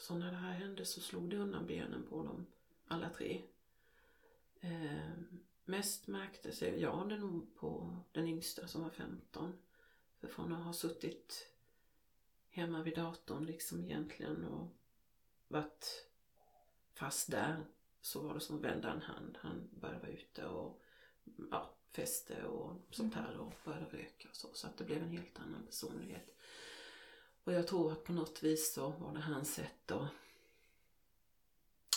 [0.03, 2.45] Så när det här hände så slog det undan benen på dem
[2.87, 3.41] alla tre.
[4.59, 5.09] Eh,
[5.65, 9.53] mest märktes jag det nog på den yngsta som var 15.
[10.19, 11.47] För från att ha suttit
[12.49, 14.67] hemma vid datorn liksom egentligen och
[15.47, 16.07] varit
[16.93, 17.65] fast där
[18.01, 19.37] så var det som att vända en hand.
[19.41, 20.81] Han började vara ute och
[21.51, 24.47] ja, feste och sånt här och började röka och så.
[24.53, 26.35] Så att det blev en helt annan personlighet.
[27.43, 30.07] Och jag tror att på något vis så var det hans sätt att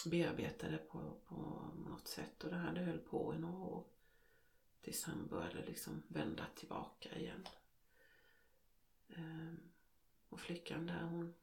[0.04, 1.34] bearbeta det på, på
[1.88, 2.44] något sätt.
[2.44, 3.84] Och det här det höll på i några år.
[4.80, 7.46] Tills han började liksom vända tillbaka igen.
[9.08, 9.58] Ehm,
[10.28, 11.34] och flickan där hon,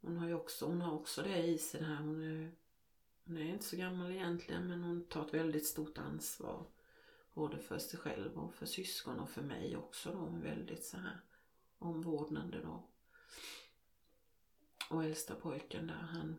[0.00, 1.96] hon har ju också, hon har också det i sig det här.
[1.96, 2.52] Hon är,
[3.24, 6.66] hon är inte så gammal egentligen men hon tar ett väldigt stort ansvar.
[7.34, 10.18] Både för sig själv och för syskon och för mig också då.
[10.18, 11.20] Hon är väldigt så här
[11.78, 12.88] omvårdnande då.
[14.90, 16.36] Och äldsta pojken där han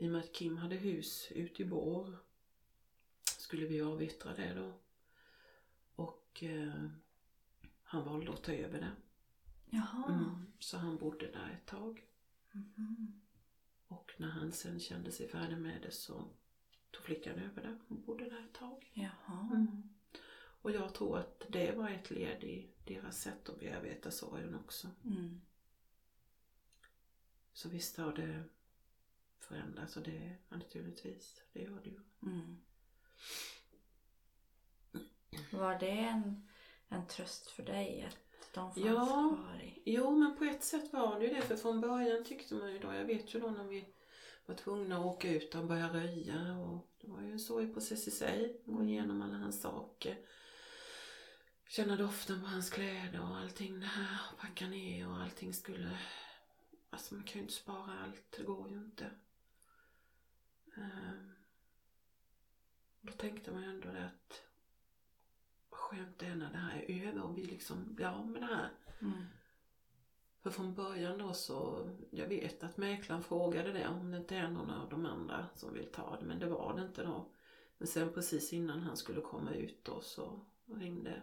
[0.00, 2.18] i och med att Kim hade hus ute i Bår
[3.24, 4.80] skulle vi avyttra det då.
[5.94, 6.90] Och eh,
[7.82, 8.92] han valde att ta över det.
[9.70, 10.12] Jaha.
[10.12, 10.52] Mm.
[10.58, 12.04] Så han bodde där ett tag.
[12.52, 13.20] Mhm.
[13.88, 16.28] Och när han sen kände sig färdig med det så
[16.90, 17.78] tog flickan över det.
[17.88, 18.90] Hon bodde där ett tag.
[18.94, 19.50] Jaha.
[19.52, 19.82] Mm.
[20.62, 24.88] Och jag tror att det var ett led i deras sätt att bearbeta sorgen också.
[25.04, 25.40] Mm.
[27.52, 28.44] Så visst har det
[29.38, 32.00] förändrats och det naturligtvis, det gör det ju.
[32.22, 32.56] Mm.
[35.52, 36.48] Var det en,
[36.88, 38.18] en tröst för dig att
[38.54, 39.36] de fanns Ja.
[39.36, 39.82] kvar i?
[39.84, 42.78] Jo men på ett sätt var det ju det för från början tyckte man ju
[42.78, 43.84] då, jag vet ju då när vi
[44.46, 48.08] var tvungna att åka ut och börja röja och det var ju en sorg process
[48.08, 50.18] i sig, gå igenom alla hans saker.
[51.70, 55.98] Känna doften på hans kläder och allting det här, packa ner och allting skulle,
[56.90, 59.10] alltså man kan ju inte spara allt, det går ju inte.
[60.76, 61.32] Ehm,
[63.00, 64.42] Då tänkte man ju ändå det att
[65.70, 68.46] skönt det är när det här är över och vi liksom blir av med det
[68.46, 68.70] här.
[69.00, 69.24] Mm.
[70.42, 74.50] För från början då så, jag vet att mäklaren frågade det om det inte är
[74.50, 77.32] någon av de andra som vill ta det, men det var det inte då.
[77.78, 81.22] Men sen precis innan han skulle komma ut då så ringde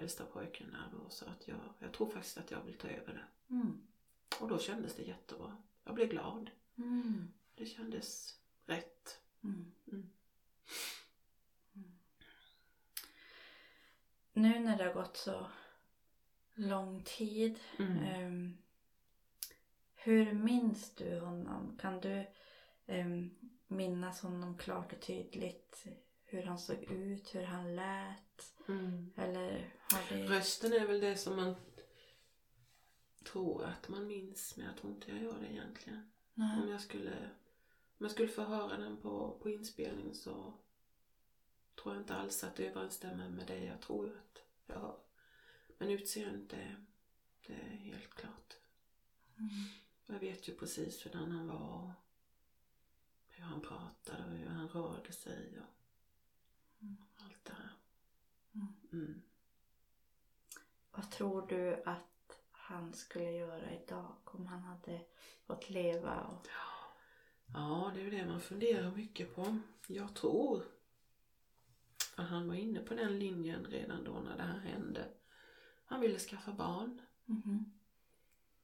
[0.00, 3.12] äldsta pojken där och sa att jag, jag tror faktiskt att jag vill ta över
[3.12, 3.54] det.
[3.54, 3.86] Mm.
[4.40, 5.56] Och då kändes det jättebra.
[5.84, 6.50] Jag blev glad.
[6.78, 7.32] Mm.
[7.54, 9.20] Det kändes rätt.
[9.44, 9.72] Mm.
[9.86, 10.10] Mm.
[11.74, 11.98] Mm.
[14.32, 15.46] Nu när det har gått så
[16.54, 17.58] lång tid.
[17.78, 18.58] Ehm,
[19.94, 21.78] hur minns du honom?
[21.80, 22.26] Kan du
[22.86, 23.30] ehm,
[23.66, 25.86] minnas honom klart och tydligt?
[26.30, 28.54] Hur han såg ut, hur han lät?
[28.68, 29.12] Mm.
[29.16, 30.26] Eller har det...
[30.26, 31.54] Rösten är väl det som man
[33.24, 36.10] tror att man minns, men jag tror inte jag gör det egentligen.
[36.34, 36.70] Om Nej.
[36.70, 37.30] jag skulle,
[37.98, 40.54] om jag skulle få höra den på, på inspelning så
[41.74, 44.98] tror jag inte alls att det överensstämmer med det jag tror att jag hör.
[45.78, 46.48] Men utseendet
[47.46, 48.56] det, är helt klart.
[49.38, 49.50] Mm.
[50.06, 51.92] Jag vet ju precis hur han var.
[53.28, 55.79] Hur han pratade och hur han rörde sig och.
[57.16, 57.72] Allt det här.
[58.54, 58.68] Mm.
[58.92, 59.22] Mm.
[60.90, 65.00] Vad tror du att han skulle göra idag om han hade
[65.46, 66.20] fått leva?
[66.20, 66.46] Och...
[67.54, 69.58] Ja, det är det man funderar mycket på.
[69.86, 70.62] Jag tror
[72.16, 75.08] att han var inne på den linjen redan då när det här hände.
[75.84, 77.00] Han ville skaffa barn.
[77.24, 77.72] Mhm.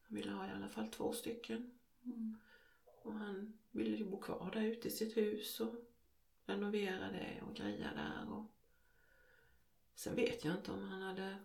[0.02, 1.70] Han ville ha i alla fall två stycken.
[2.04, 2.38] Mm.
[2.84, 5.74] Och han ville ju bo kvar där ute i sitt hus och
[6.46, 8.32] renovera det och greja där.
[8.32, 8.52] Och...
[9.94, 11.36] Sen vet jag inte om han hade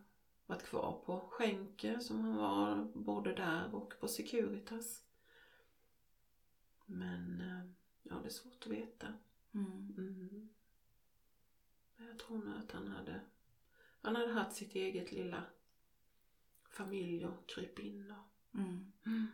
[0.45, 5.04] varit kvar på Skänke som han var både där och på Securitas.
[6.86, 7.72] Men eh,
[8.04, 9.08] ja, det är svårt att veta.
[9.54, 9.93] Mm.
[9.97, 10.49] Mm.
[11.95, 13.22] Men Jag tror nog att han hade,
[14.02, 15.43] han hade haft sitt eget lilla
[16.70, 18.32] familj och kryp in och,
[19.06, 19.28] Mm.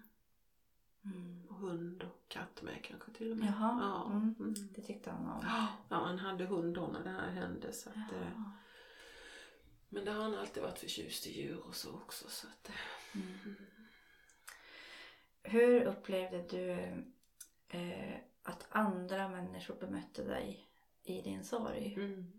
[1.14, 1.44] Mm.
[1.50, 1.56] Mm.
[1.60, 3.48] hund och katt med kanske till och med.
[3.48, 3.78] Jaha.
[3.82, 4.06] Ja.
[4.12, 4.36] Mm.
[4.40, 4.54] Mm.
[4.76, 5.42] Det tyckte han om.
[5.90, 8.42] Ja, han hade hund då när det här hände så att, eh.
[9.90, 12.30] Men det har han alltid varit förtjust i djur och så också.
[12.30, 12.72] Så att,
[13.16, 13.56] Mm.
[15.44, 16.72] Hur upplevde du
[17.68, 20.70] eh, att andra människor bemötte dig
[21.04, 21.94] i din sorg?
[21.94, 22.32] mm.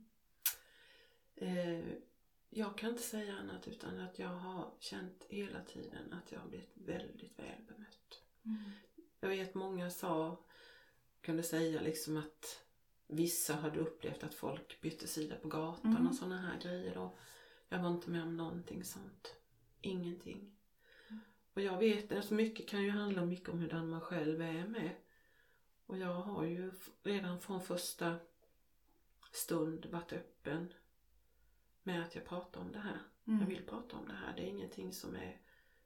[1.37, 1.95] eh,
[2.51, 6.49] jag kan inte säga annat utan att jag har känt hela tiden att jag har
[6.49, 8.18] blivit väldigt väl bemött.
[8.45, 8.71] Mm.
[9.21, 10.37] Jag vet många sa,
[11.21, 12.65] kunde säga liksom att
[13.07, 16.09] vissa hade upplevt att folk bytte sida på gatan Mm.
[16.09, 16.99] och sådana här grejer.
[16.99, 17.19] Och
[17.69, 19.35] jag var inte med om någonting sånt.
[19.81, 20.57] Ingenting.
[21.09, 21.21] Mm.
[21.55, 24.91] Och jag vet, alltså mycket kan ju handla mycket om hur man själv är med.
[25.87, 26.73] Och jag har ju
[27.03, 28.17] redan från första
[29.33, 30.73] stund varit öppen
[31.83, 33.03] med att jag pratar om det här.
[33.27, 33.41] Mm.
[33.41, 34.37] Jag vill prata om det här.
[34.37, 35.41] Det är ingenting som är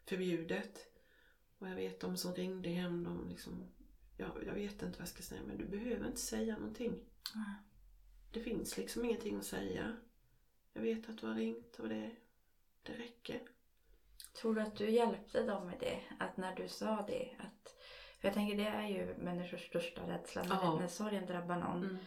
[0.04, 0.91] förbjudet.
[1.62, 3.64] Och jag vet de som ringde hem, de liksom,
[4.16, 6.92] jag, jag vet inte vad jag ska säga, men du behöver inte säga någonting.
[7.34, 7.54] Nej.
[8.32, 9.96] Det finns liksom ingenting att säga.
[10.72, 12.10] Jag vet att du har ringt och det,
[12.82, 13.40] det räcker.
[14.32, 16.00] Tror du att du hjälpte dem med det?
[16.18, 17.36] Att när du sa det?
[17.38, 17.74] Att,
[18.20, 20.42] för jag tänker det är ju människors största rädsla.
[20.42, 21.98] När, när sorgen drabbar någon Mm.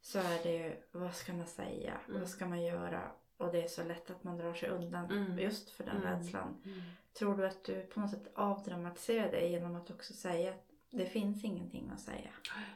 [0.00, 2.00] så är det ju vad ska man säga?
[2.08, 2.20] Mm.
[2.20, 3.12] Vad ska man göra?
[3.36, 5.38] Och det är så lätt att man drar sig undan Mm.
[5.38, 6.08] just för den Mm.
[6.18, 6.62] rädslan.
[6.64, 6.80] Mm.
[7.12, 11.06] Tror du att du på något sätt avdramatiserar det genom att också säga att det
[11.06, 12.30] finns ingenting att säga?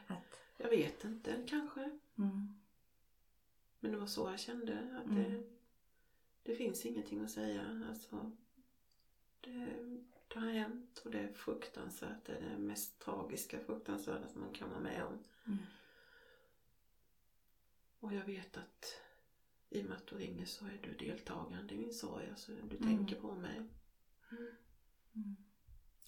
[0.07, 1.79] Att, Jag vet inte, kanske.
[2.17, 2.59] mm,
[3.79, 4.73] Men det var så jag kände.
[4.73, 5.43] Att det, Mm.
[6.43, 7.83] det finns ingenting att säga.
[7.89, 8.31] Alltså,
[9.41, 9.67] det,
[10.27, 12.25] det har hänt och det är fruktansvärt.
[12.25, 15.19] Det är det mest tragiska, fruktansvärda som man kan vara med om.
[15.45, 15.59] mm,
[17.99, 18.95] Och jag vet att
[19.71, 22.29] i och med att du ringer så är du deltagande i min sorg.
[22.29, 22.97] Alltså, du Mm.
[22.97, 23.61] tänker på mig.
[25.15, 25.35] mm,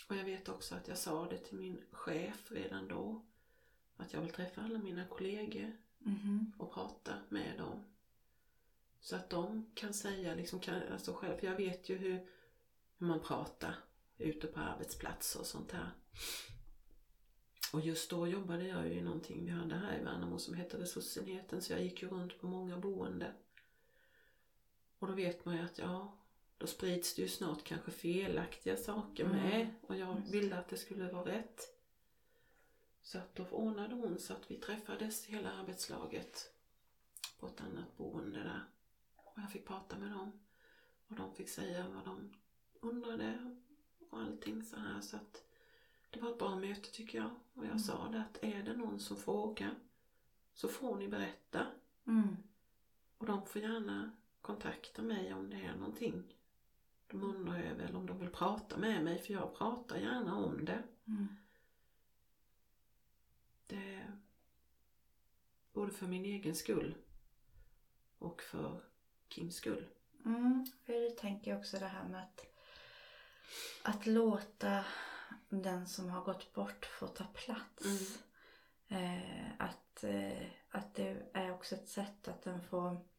[0.10, 3.26] Och jag vet också att jag sa det till min chef redan då.
[3.98, 7.84] Att jag vill träffa alla mina kollegor mhm, och prata med dem.
[9.00, 12.28] Så att de kan säga liksom, kan, alltså själv, för jag vet ju hur,
[12.98, 13.76] hur man pratar
[14.18, 15.90] ute på arbetsplatser och sånt här.
[17.74, 20.78] Och just då jobbade jag ju i någonting vi hade här i Värnamo som hette
[20.80, 23.34] Resursenheten så jag gick ju runt på många boende.
[25.04, 26.12] Och då vet man ju att ja,
[26.58, 29.38] då sprids det ju snart kanske felaktiga saker Mm.
[29.38, 30.34] med och jag Just.
[30.34, 31.78] ville att det skulle vara rätt.
[33.02, 36.54] Så att då ordnade hon så att vi träffades hela arbetslaget
[37.40, 38.64] på ett annat boende där.
[39.16, 40.32] Och jag fick prata med dem.
[41.08, 42.34] Och de fick säga vad de
[42.80, 43.56] undrade
[44.10, 45.02] och allting så här.
[45.02, 45.44] Så att
[46.10, 47.30] det var ett bra möte tycker jag.
[47.54, 47.80] Och jag Mm.
[47.80, 49.76] sa det att är det någon som frågar
[50.54, 51.68] så får ni berätta.
[52.08, 52.36] mm,
[53.18, 54.12] Och de får gärna
[54.44, 56.24] kontakta mig om det är någonting.
[57.08, 60.66] De undrar över eller om de vill prata med mig för jag pratar gärna om
[60.66, 60.84] det.
[61.08, 61.28] mm,
[63.68, 64.12] det
[65.74, 66.96] både för min egen skull
[68.18, 68.84] och för
[69.30, 69.88] Kims skull.
[70.26, 70.66] mm.
[70.86, 72.46] För jag tänker också det här med att,
[73.84, 74.86] att låta
[75.50, 78.20] den som har gått bort få ta plats.
[78.88, 83.13] Eh, att, eh, att det är också ett sätt att den får...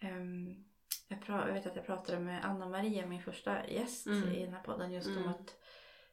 [0.00, 0.64] ehm,
[1.08, 4.28] jag, pra- jag vet att jag pratade med Anna-Maria, min första gäst Mm.
[4.28, 5.28] i den här podden, just om Mm.
[5.28, 5.56] att,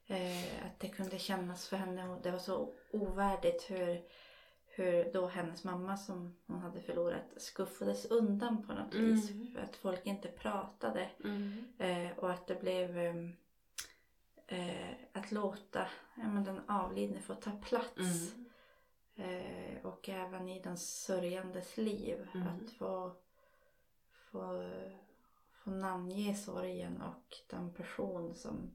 [0.08, 4.02] eh, att det kunde kännas för henne, och det var så ovärdigt hur,
[4.66, 9.06] hur då hennes mamma som hon hade förlorat skuffades undan på något Mm.
[9.16, 9.54] vis.
[9.54, 11.10] För att folk inte pratade.
[11.78, 13.34] Eh, och att det blev ehm,
[14.48, 17.98] eh, att låta ja, men den avlidne få ta plats.
[17.98, 18.46] Mm.
[19.16, 22.28] Eh, och även i den sörjandes liv.
[22.34, 22.48] Mm.
[22.48, 23.16] Att få,
[24.32, 24.70] få,
[25.52, 28.72] få namnge sorgen och den person som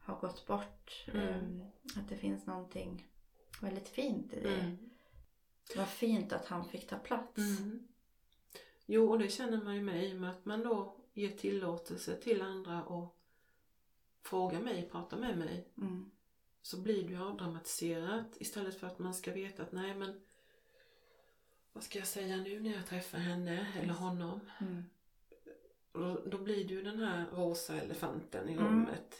[0.00, 1.04] har gått bort.
[1.06, 1.60] Mm.
[1.60, 3.08] Eh, att det finns någonting
[3.60, 4.54] väldigt fint i det.
[4.54, 4.90] Mm.
[5.72, 7.38] Det var fint att han fick ta plats.
[7.38, 7.88] Mm.
[8.86, 12.16] Jo, och det känner man ju med i och med att man då ger tillåtelse
[12.16, 13.16] till andra och
[14.22, 15.68] frågar mig, pratar med mig.
[15.76, 16.10] Mm.
[16.62, 20.20] Så blir det ju avdramatiserat istället för att man ska veta att nej men
[21.74, 24.40] vad ska jag säga nu när jag träffar henne eller honom?
[24.60, 24.84] Mm.
[25.92, 28.64] Då, då blir ju den här rosa elefanten i Mm.
[28.64, 29.14] rummet.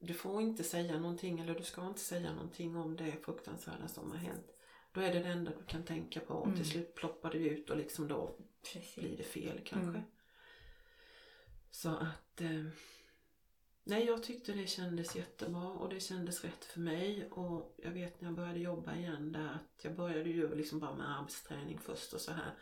[0.00, 4.10] Du får inte säga någonting eller du ska inte säga någonting om det fruktansvärda som
[4.10, 4.46] har hänt.
[4.92, 6.58] Då är det det enda du kan tänka på och Mm.
[6.58, 8.36] till slut ploppar det ut och liksom då
[8.72, 8.94] Precis.
[8.96, 9.88] blir det fel kanske.
[9.98, 10.02] Mm.
[11.70, 12.64] Så att eh,
[13.88, 18.20] Nej jag tyckte det kändes jättebra och det kändes rätt för mig och jag vet
[18.20, 22.12] när jag började jobba igen där att jag började ju liksom bara med arbetsträning först
[22.12, 22.54] och så här.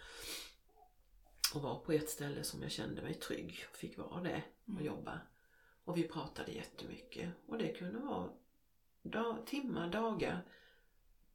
[1.55, 4.69] Och var på ett ställe som jag kände mig trygg och fick vara det och
[4.71, 4.87] Mm.
[4.87, 5.21] jobba.
[5.85, 8.31] Och vi pratade jättemycket och det kunde vara
[9.03, 10.41] dag, timmar, dagar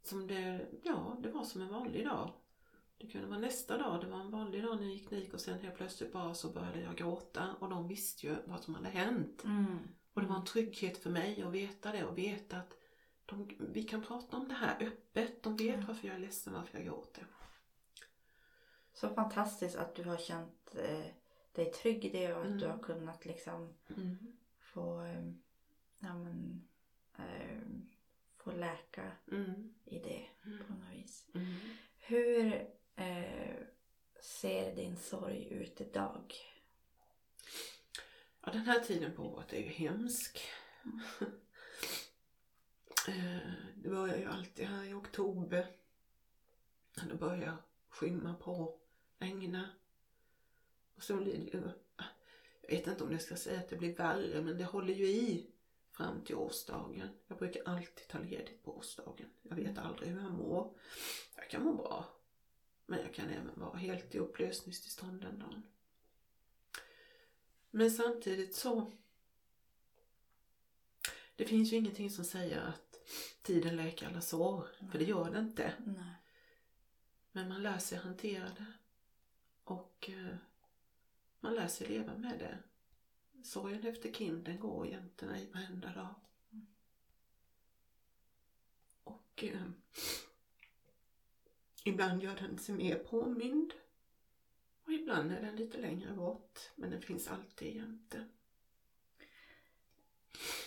[0.03, 2.33] som det, ja det var som en vanlig dag.
[3.01, 5.39] Det kunde vara nästa dag, det var en vanlig dag när jag gick NIK och
[5.41, 8.89] sen helt plötsligt bara så började jag gråta och de visste ju vad som hade
[8.89, 9.43] hänt.
[9.43, 9.77] Mm.
[10.13, 12.73] Och det var en trygghet för mig att veta det och veta att
[13.25, 15.43] de, vi kan prata om det här öppet.
[15.43, 15.85] De vet Ja.
[15.87, 17.25] varför jag är ledsen, varför jag gråter.
[18.93, 21.05] Så fantastiskt att du har känt eh,
[21.51, 22.59] dig trygg i det och att Mm.
[22.59, 24.17] du har kunnat liksom Mm.
[24.59, 25.23] få, eh,
[25.99, 26.67] ja, men,
[27.17, 27.57] eh,
[28.37, 29.73] få läka Mm.
[29.85, 30.63] i det Mm.
[30.67, 31.25] på något vis.
[31.33, 31.55] Mm.
[31.99, 33.55] Hur eh,
[34.21, 36.33] ser din sorg ut idag?
[38.41, 40.41] Ja, den här tiden på året är ju hemsk.
[43.07, 45.67] Eh, det börjar ju alltid här i oktober.
[46.97, 47.57] När det börjar
[47.89, 48.79] skymma på,
[49.19, 49.69] regna.
[50.95, 51.71] Och så blir det ju,
[52.61, 55.07] jag vet inte om jag ska säga att det blir värre, men det håller ju
[55.07, 55.51] i
[55.91, 57.09] fram till årsdagen.
[57.27, 59.29] Jag brukar alltid ta ledigt på årsdagen.
[59.41, 60.77] Jag vet aldrig hur jag mår.
[61.35, 62.05] Jag kan må bra,
[62.91, 65.63] men jag kan även vara helt i upplösningstillstånd den dagen.
[67.69, 68.91] Men samtidigt så
[71.35, 72.95] det finns ju ingenting som säger att
[73.41, 75.73] tiden läker alla sår, för det gör det inte.
[75.85, 76.15] Nej.
[77.31, 78.73] Men man lär sig hantera det.
[79.63, 80.35] Och eh,
[81.39, 82.57] man lär sig leva med det.
[83.43, 86.15] Sorgen efter Kim, den går jämte mig varenda dag.
[89.03, 89.61] Och eh,
[91.83, 93.73] ibland gör den sig mer påmind.
[94.85, 96.59] Och ibland är den lite längre bort.
[96.75, 98.27] Men den finns alltid jämte.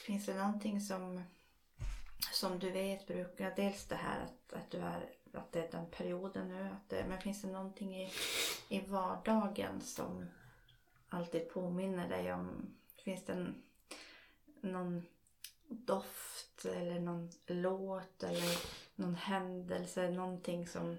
[0.07, 1.23] Finns det någonting som,
[2.33, 5.91] som du vet brukar, dels det här att, att, du är, att det är den
[5.91, 8.13] perioden nu, att det, men finns det någonting i,
[8.69, 10.27] i vardagen som
[11.09, 13.63] alltid påminner dig om, finns det en,
[14.61, 15.03] någon
[15.69, 18.59] doft eller någon låt eller
[18.95, 20.97] någon händelse, någonting som,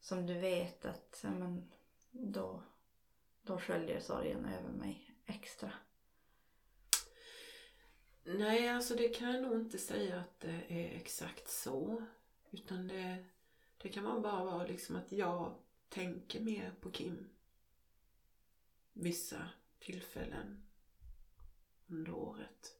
[0.00, 1.72] som du vet att men,
[2.10, 2.62] då,
[3.42, 5.72] då sköljer sorgen över mig extra.
[8.24, 12.06] Nej, alltså det kan jag nog inte säga att det är exakt så.
[12.50, 13.24] Utan det,
[13.78, 15.54] det kan man bara vara liksom att jag
[15.88, 17.28] tänker mer på Kim.
[18.92, 20.66] Vissa tillfällen
[21.86, 22.76] under året.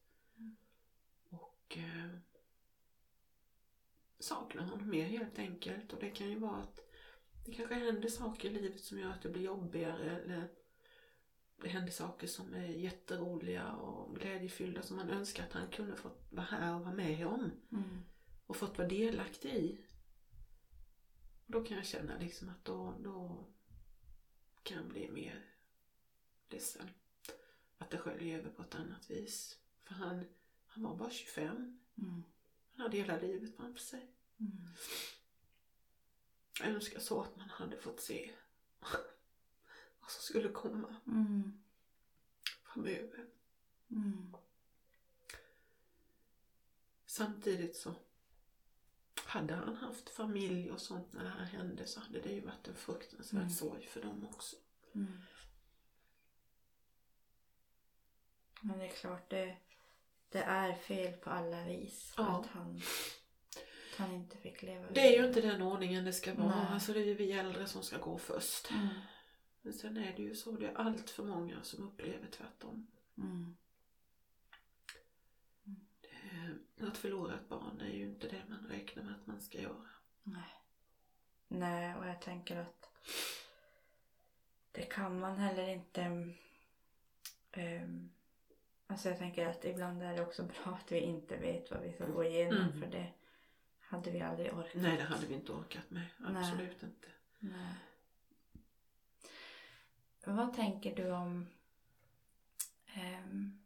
[1.31, 2.19] Och eh,
[4.27, 5.93] saknar honom mer helt enkelt.
[5.93, 6.81] Och det kan ju vara att
[7.47, 10.49] det kanske händer saker i livet som gör att det blir jobbigare eller
[11.63, 16.27] det händer saker som är jätteroliga och glädjefyllda som man önskar att han kunde fått
[16.31, 18.01] vara här och vara med om Mm.
[18.47, 19.81] och fått vara delaktig i.
[21.47, 23.47] Och då kan jag känna liksom att då, då
[24.63, 25.45] kan jag bli mer
[26.49, 26.91] ledsen.
[27.79, 29.59] Att det sköljer över på ett annat vis.
[29.85, 30.25] För han,
[30.67, 31.57] han var bara 25.
[31.99, 32.23] Mm.
[32.73, 34.16] Han hade hela livet framför sig.
[34.41, 34.67] Mm.
[36.61, 38.33] Jag önskar så att man hade fått se
[40.01, 41.63] vad som skulle komma Mm.
[42.65, 43.27] framöver.
[43.91, 44.37] Mm.
[47.07, 47.95] Samtidigt så
[49.25, 52.69] hade han haft familj och sånt när det här hände så hade det ju varit
[52.69, 53.51] en fruktansvärd Mm.
[53.55, 54.57] sorg för dem också.
[54.95, 55.23] Mm.
[58.61, 59.57] Men det är klart, det,
[60.29, 62.41] det är fel på alla vis Ja.
[62.41, 62.81] att, han,
[63.97, 66.49] han inte fick leva Det är ju inte den ordningen det ska vara.
[66.49, 66.67] Nej.
[66.71, 68.71] Alltså det är ju vi äldre som ska gå först.
[68.71, 68.89] Mm.
[69.63, 72.87] Men sen är det ju så, det är allt för många som upplever tvärtom.
[73.19, 73.57] Mm.
[76.03, 79.61] Eh, Att förlora ett barn är ju inte det man räknar med att man ska
[79.61, 79.89] göra.
[80.23, 80.55] Nej.
[81.49, 82.91] Nej, och jag tänker att
[84.73, 86.03] det kan man heller inte...
[87.57, 88.11] Um,
[88.87, 91.93] alltså jag tänker att ibland är det också bra att vi inte vet vad vi
[91.93, 92.81] ska gå igenom Mm.
[92.81, 93.13] för det
[93.89, 94.83] hade vi aldrig orkat.
[94.83, 96.03] Nej, det hade vi inte orkat med.
[96.19, 96.37] Nej.
[96.37, 97.09] Absolut inte.
[97.39, 97.75] Nej.
[100.25, 101.47] Vad tänker du om
[102.95, 103.59] ehm,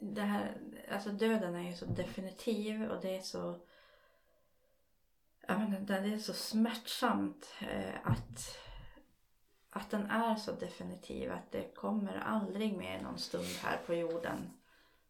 [0.00, 0.56] det här,
[0.90, 3.60] alltså döden är ju så definitiv och det är så
[5.46, 8.58] jag inte, det är så smärtsamt eh, att,
[9.70, 14.50] att den är så definitiv att det kommer aldrig mer någon stund här på jorden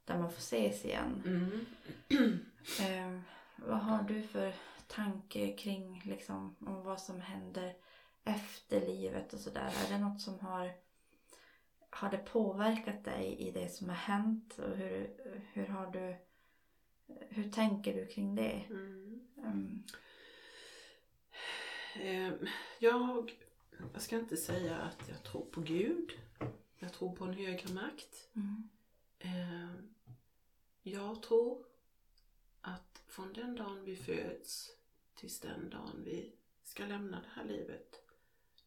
[0.04, 1.22] där man får ses igen.
[1.26, 1.66] Mm.
[3.66, 4.54] Vad har du för
[4.86, 7.74] tanke kring liksom, om vad som händer
[8.24, 9.72] efter livet och sådär?
[9.84, 10.72] Är det något som har,
[11.90, 14.58] har det påverkat dig i det som har hänt?
[14.58, 15.10] Och hur,
[15.52, 16.16] hur har du
[17.28, 18.64] hur tänker du kring det?
[18.70, 19.82] Mm.
[22.00, 22.32] Eh,
[22.78, 23.38] jag,
[23.92, 26.12] jag ska inte säga att jag tror på Gud.
[26.78, 28.28] Jag tror på en högre makt.
[28.34, 28.68] Mm.
[29.18, 29.84] Eh,
[30.82, 31.64] jag tror
[33.12, 34.70] från den dagen vi föds
[35.14, 36.32] tills den dagen vi
[36.64, 38.02] ska lämna det här livet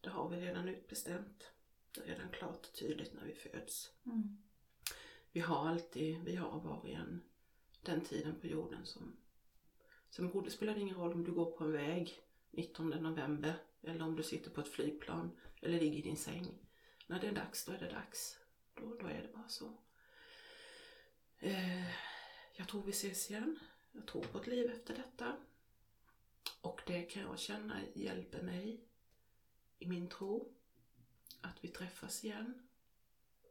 [0.00, 1.52] Det har vi redan utbestämt.
[1.94, 3.92] Det är redan klart och tydligt när vi föds.
[4.06, 4.42] Mm.
[5.32, 7.22] Vi har alltid, vi har var och en
[7.82, 9.16] den tiden på jorden som
[10.10, 12.20] Sen det spelar ingen roll om du går på en väg
[12.50, 15.30] 19 november eller om du sitter på ett flygplan
[15.60, 16.46] eller ligger i din säng.
[17.06, 18.38] När det är dags, då är det dags.
[18.74, 19.78] Då, då är det bara så.
[21.38, 21.86] Eh,
[22.56, 23.58] jag tror vi ses igen.
[23.96, 25.36] Jag tror på ett liv efter detta.
[26.60, 28.80] Och det kan jag känna hjälper mig
[29.78, 30.52] i min tro.
[31.40, 32.68] Att vi träffas igen.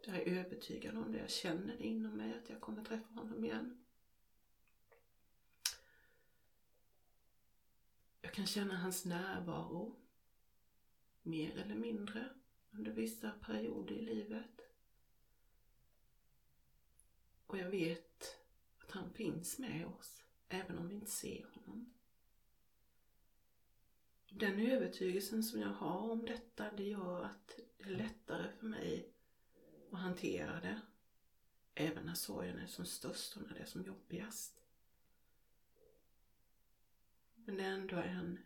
[0.06, 1.18] Jag är övertygad om det.
[1.18, 3.86] Jag känner det inom mig att jag kommer träffa honom igen.
[8.22, 9.96] Jag kan känna hans närvaro.
[11.24, 12.30] Mer eller mindre
[12.72, 14.62] under vissa perioder i livet.
[17.48, 18.38] Och jag vet
[18.80, 21.93] att han finns med oss, även om vi inte ser honom.
[24.30, 29.10] Den övertygelsen som jag har om detta, det gör att det är lättare för mig
[29.91, 30.82] att hantera det.
[31.74, 34.62] Även när sorgen är som störst och när det är som jobbigast.
[37.36, 38.39] Men det är ändå en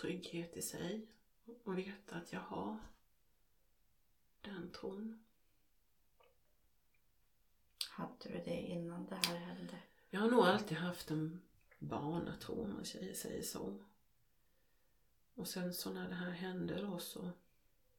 [0.00, 1.06] trygghet i sig
[1.64, 2.78] och veta att jag har
[4.40, 5.24] den tron.
[7.90, 9.78] Hade du det innan det här hände?
[10.10, 11.40] Jag har nog alltid haft en
[11.78, 13.84] barnatro om man säger så.
[15.34, 17.30] Och sen så när det här hände då så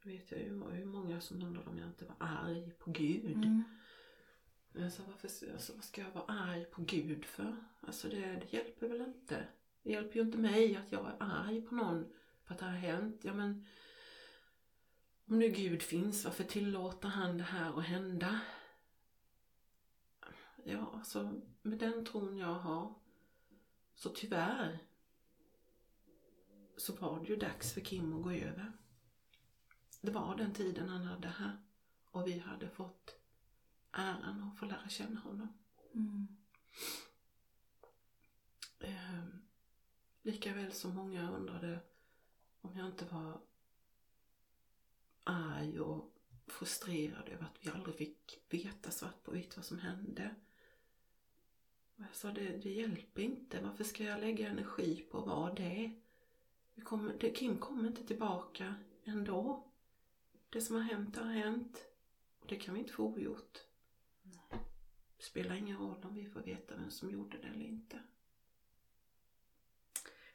[0.04, 3.36] vet jag ju hur många som undrade om jag inte var arg på Gud.
[3.36, 3.64] Mm.
[4.72, 7.56] Men så varför alltså, vad ska jag vara arg på Gud för?
[7.82, 9.48] Alltså det, det hjälper väl inte.
[9.84, 12.14] Det hjälper ju inte mig att jag är arg på någon
[12.44, 13.22] för att det har hänt.
[13.24, 13.68] Ja men
[15.26, 18.40] om nu Gud finns, varför tillåter han det här att hända?
[20.64, 22.94] Ja, alltså med den tron jag har
[23.96, 24.80] så tyvärr
[26.78, 28.72] så var det ju dags för Kim att gå över.
[30.02, 31.58] Det var den tiden han hade här
[32.12, 33.16] och vi hade fått
[33.92, 35.54] äran att få lära känna honom.
[35.94, 36.28] Mm.
[38.80, 39.26] Eh,
[40.22, 41.80] Likaväl som många undrade
[42.62, 43.42] om jag inte var
[45.24, 50.36] arg och frustrerad över att vi aldrig fick veta svart på vitt vad som hände.
[52.02, 53.62] Och jag sa, det, det hjälper inte.
[53.62, 55.92] Varför ska jag lägga energi på vad det är?
[56.84, 59.68] Kommer, det, Kim kommer inte tillbaka ändå.
[60.50, 61.86] Det som har hänt har hänt.
[62.40, 63.60] Och det kan vi inte få ogjort.
[65.18, 68.00] Det spelar ingen roll om vi får veta vem som gjorde det eller inte.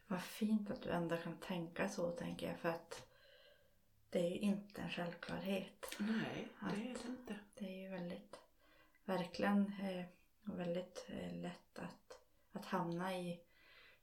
[0.06, 3.08] Vad fint att du ändå kan tänka så tänker jag för att
[4.10, 5.96] det är ju inte en självklarhet.
[5.98, 7.38] Nej, det är det inte.
[7.54, 8.40] Det är ju väldigt,
[9.04, 10.06] verkligen eh,
[10.46, 12.18] väldigt eh, lätt att,
[12.52, 13.40] att hamna i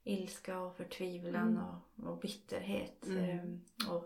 [0.04, 1.64] ilska och förtvivlan Mm.
[1.64, 3.06] och, och bitterhet.
[3.06, 3.28] Mm.
[3.30, 3.96] Eh, och,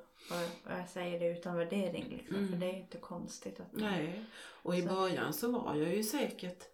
[0.66, 2.48] och jag säger det utan värdering liksom, Mm.
[2.48, 4.24] för det är ju inte konstigt att Nej,
[4.62, 6.64] och i Så- början så var jag ju säkert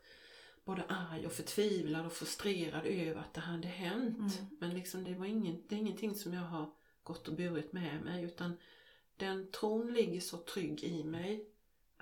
[0.64, 4.18] både arg och förtvivlad och frustrerad över att det hade hänt.
[4.38, 4.56] Mm.
[4.60, 6.70] Men liksom det var ingen, det är ingenting som jag har
[7.02, 8.56] gått och burit med mig utan
[9.16, 11.48] den tron ligger så trygg i mig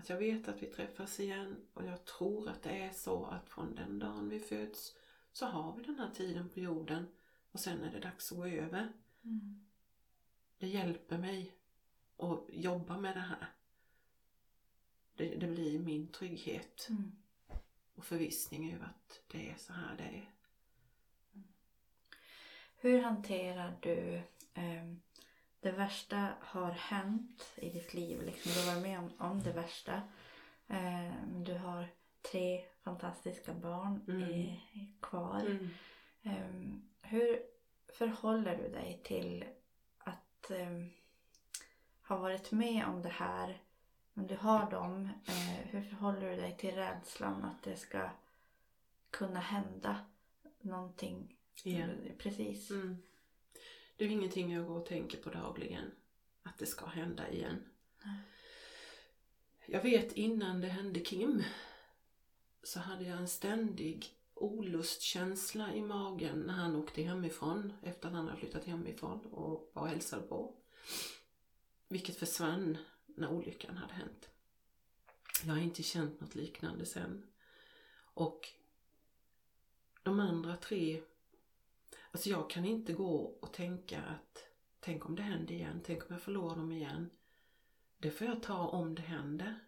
[0.03, 3.51] att jag vet att vi träffas igen och jag tror att det är så att
[3.51, 4.97] från den dagen vi föds
[5.33, 7.07] så har vi den här tiden på jorden
[7.53, 8.93] och sen är det dags att gå över.
[9.25, 9.67] Mm.
[10.59, 11.55] Det hjälper mig
[12.17, 13.47] att jobba med det här.
[15.15, 17.13] Det, det blir min trygghet Mm.
[17.95, 20.31] och förvissning över att det är så här det är.
[22.77, 24.23] Hur hanterar du
[24.55, 25.01] ehm,
[25.63, 28.23] det värsta har hänt i ditt liv?
[28.23, 30.03] Liksom, du har varit med om, om det värsta.
[30.69, 31.89] Ehm, du har
[32.31, 34.23] tre fantastiska barn Mm.
[34.23, 34.61] i,
[35.01, 35.59] kvar.
[36.23, 37.43] Ehm, hur
[37.99, 39.45] förhåller du dig till
[39.99, 40.91] att ehm,
[42.09, 43.61] ha varit med om det här
[44.15, 45.09] men du har dem.
[45.27, 48.11] Eh, hur förhåller du dig till rädslan att det ska
[49.11, 49.97] kunna hända
[50.61, 51.37] någonting?
[51.65, 52.13] Igen.
[52.19, 52.71] Precis.
[52.71, 53.03] Mm.
[53.97, 55.91] Det är ju ingenting jag går och tänker på dagligen.
[56.43, 57.69] Att det ska hända igen.
[58.05, 58.21] Nej.
[59.67, 61.43] Jag vet innan det hände Kim
[62.63, 68.27] så hade jag en ständig olustkänsla i magen när han åkte hemifrån efter att han
[68.27, 70.55] hade flyttat hemifrån och var och hälsade på.
[71.89, 74.29] Vilket försvann när olyckan hade hänt.
[75.45, 77.27] Jag har inte känt något liknande sen.
[78.15, 78.49] Och
[80.03, 81.03] de andra tre
[82.13, 84.45] Alltså jag kan inte gå och tänka att
[84.81, 87.11] tänk om det händer igen, tänk om jag förlorar dem igen.
[87.99, 89.59] Det får jag ta om det händer.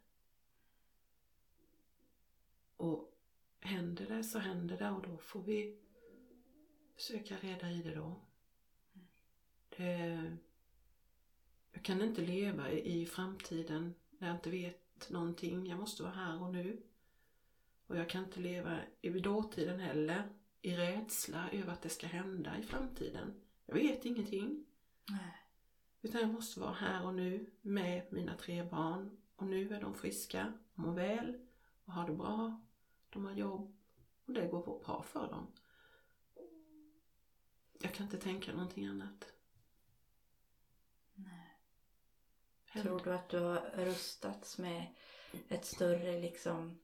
[2.77, 3.13] Och
[3.61, 5.79] händer det så händer det och då får vi
[6.95, 8.21] försöka reda i det då.
[9.77, 10.37] Det,
[11.73, 15.67] Jag kan inte leva i i framtiden när jag inte vet någonting.
[15.67, 16.83] Jag måste vara här och nu.
[17.87, 20.29] Och jag kan inte leva i dåtiden heller
[20.65, 23.43] i rädsla över att det ska hända i framtiden.
[23.67, 24.67] Jag vet ingenting.
[25.11, 25.47] Nej.
[26.03, 29.17] Utan jag måste vara här och nu med mina tre barn.
[29.37, 31.47] Och nu är de friska, mår väl
[31.85, 32.61] och har det bra.
[33.11, 33.77] De har jobb
[34.25, 35.53] och det går bra för dem.
[37.81, 39.33] Jag kan inte tänka någonting annat.
[41.15, 41.59] Nej.
[42.83, 44.95] Tror du att du har rustats med
[45.49, 46.79] ett större liksom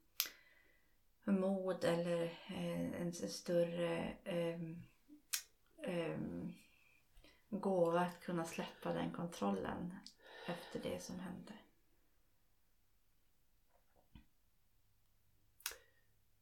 [1.33, 4.83] mod eller eh, en större um,
[5.87, 6.55] um,
[7.51, 9.95] gåva att kunna släppa den kontrollen
[10.47, 11.53] efter det som hände?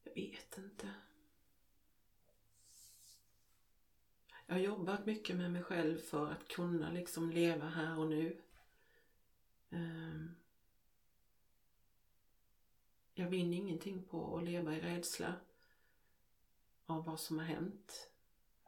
[0.03, 0.89] Jag vet inte.
[4.45, 8.41] Jag har jobbat mycket med mig själv för att kunna liksom leva här och nu.
[9.69, 10.35] Um.
[13.19, 15.33] Jag vinner ingenting på att leva i rädsla
[16.85, 18.09] av vad som har hänt.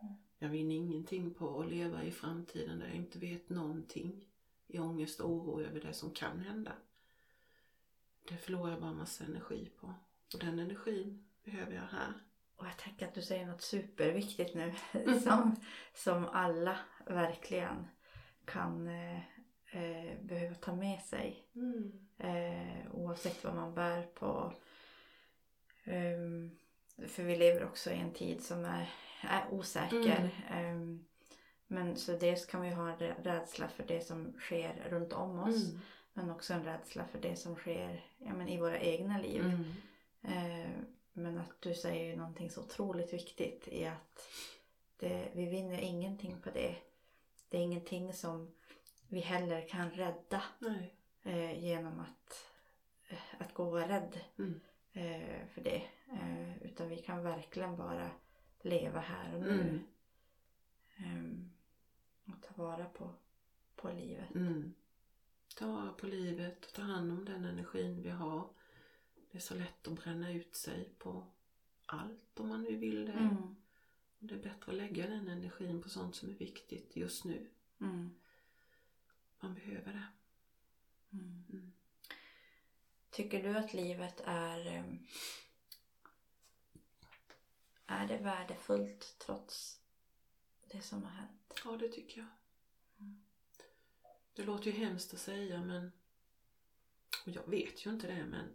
[0.01, 0.13] Mm.
[0.39, 4.25] Jag vinner ingenting på att leva i framtiden där jag inte vet någonting.
[4.67, 6.73] I ångest och oro över det som kan hända.
[8.27, 9.93] Det förlorar jag bara massa energi på.
[10.33, 12.13] Och den energin behöver jag här.
[12.55, 14.73] Och jag tänker att du säger något superviktigt nu
[15.23, 15.55] som,
[15.93, 17.87] som alla verkligen
[18.45, 18.87] kan
[19.71, 21.43] eh, eh, behöva ta med sig.
[22.17, 24.53] Eh, oavsett vad man bär på.
[25.83, 26.51] Ehm,
[27.07, 28.89] för vi lever också i en tid som är,
[29.21, 30.29] är osäker.
[30.49, 31.05] Ehm,
[31.67, 35.39] men så dels kan vi ha en rä- rädsla för det som sker runt om
[35.39, 35.65] oss.
[35.69, 35.79] Mm.
[36.13, 39.41] Men också en rädsla för det som sker ja, men i våra egna liv.
[39.45, 39.63] Mm.
[40.23, 40.69] Eh,
[41.13, 44.27] men att du säger ju någonting så otroligt viktigt i att
[44.97, 46.75] det, vi vinner ingenting på det.
[47.49, 48.51] Det är ingenting som
[49.11, 50.43] vi heller kan rädda
[51.23, 52.51] eh, genom att,
[53.09, 54.61] eh, att gå och vara rädd Mm.
[54.93, 55.83] eh, för det.
[56.11, 58.11] Eh, utan vi kan verkligen bara
[58.61, 59.61] leva här och nu.
[59.61, 59.83] Mm.
[60.97, 61.51] Ehm,
[62.25, 63.13] och ta vara på,
[63.75, 64.35] på livet.
[64.35, 64.73] Mm.
[65.55, 68.49] Ta vara på livet och ta hand om den energin vi har.
[69.31, 71.27] Det är så lätt att bränna ut sig på
[71.85, 73.11] allt om man nu vill det.
[73.11, 73.55] Mm.
[74.19, 77.49] Det är bättre att lägga den energin på sånt som är viktigt just nu.
[77.81, 78.15] Mm.
[79.41, 80.07] Man behöver det.
[81.17, 81.43] Mm.
[81.49, 81.71] Mm.
[83.09, 85.07] Tycker du att livet är ehm,
[87.85, 89.81] Är det värdefullt trots
[90.71, 91.61] det som har hänt?
[91.65, 92.27] Ja, det tycker jag.
[92.99, 93.23] Mm.
[94.33, 95.91] Det låter ju hemskt att säga men
[97.25, 98.53] och jag vet ju inte det men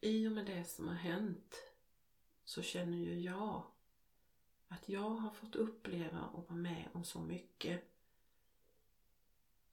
[0.00, 1.62] i och med det som har hänt
[2.44, 3.66] så känner ju jag
[4.68, 7.93] att jag har fått uppleva och vara med om så mycket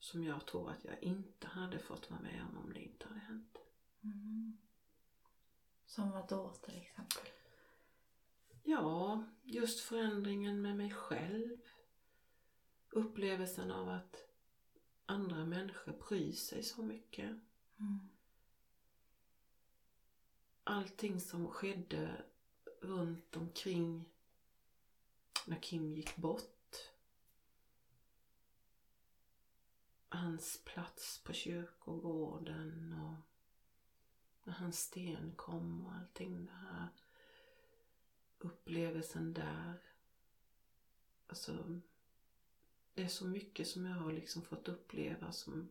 [0.02, 3.20] som jag tror att jag inte hade fått vara med om om det inte hade
[3.20, 3.58] hänt.
[4.04, 4.58] Mm.
[5.86, 7.22] Som vad då till exempel?
[8.64, 11.58] Ja, just förändringen med mig själv.
[12.90, 14.16] Upplevelsen av att
[15.06, 17.30] andra människor bryr sig så mycket.
[17.80, 18.10] Mm.
[20.64, 22.26] Allting som skedde
[22.82, 24.06] runt omkring
[25.46, 26.61] när Kim gick bort.
[30.14, 33.16] Hans plats på kyrkogården och
[34.44, 36.88] när hans sten kom och allting det här.
[38.40, 39.82] Upplevelsen där.
[41.28, 41.82] Alltså,
[42.94, 45.70] det är så mycket som jag har liksom fått uppleva som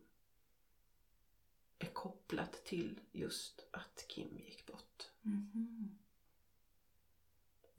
[1.79, 5.11] är kopplat till just att Kim gick bort.
[5.21, 5.97] Mhm.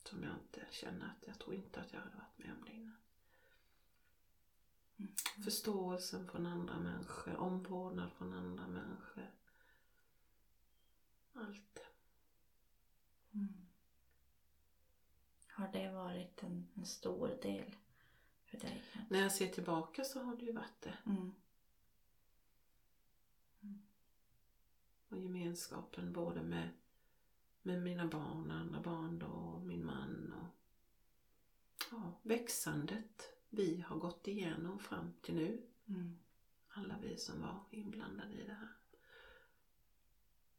[0.05, 2.73] Som jag inte känner att, jag tror inte att jag hade varit med om det
[2.73, 2.97] innan.
[5.03, 5.45] Mm.
[5.45, 9.31] Förståelsen från andra människor, omvårdnad från andra människor.
[11.33, 11.79] Allt.
[13.33, 13.67] Mm.
[15.47, 17.77] Har det varit en, en stor del
[18.45, 18.85] för dig?
[19.11, 20.99] När jag ser tillbaka så har det ju varit det.
[21.07, 21.35] Mm.
[25.09, 26.69] Och gemenskapen både med,
[27.63, 30.49] med mina barn, andra barn då, och min man och
[31.91, 35.63] ja, växandet vi har gått igenom fram till nu.
[35.89, 36.19] Mm.
[36.69, 38.69] Alla vi som var inblandade i det här.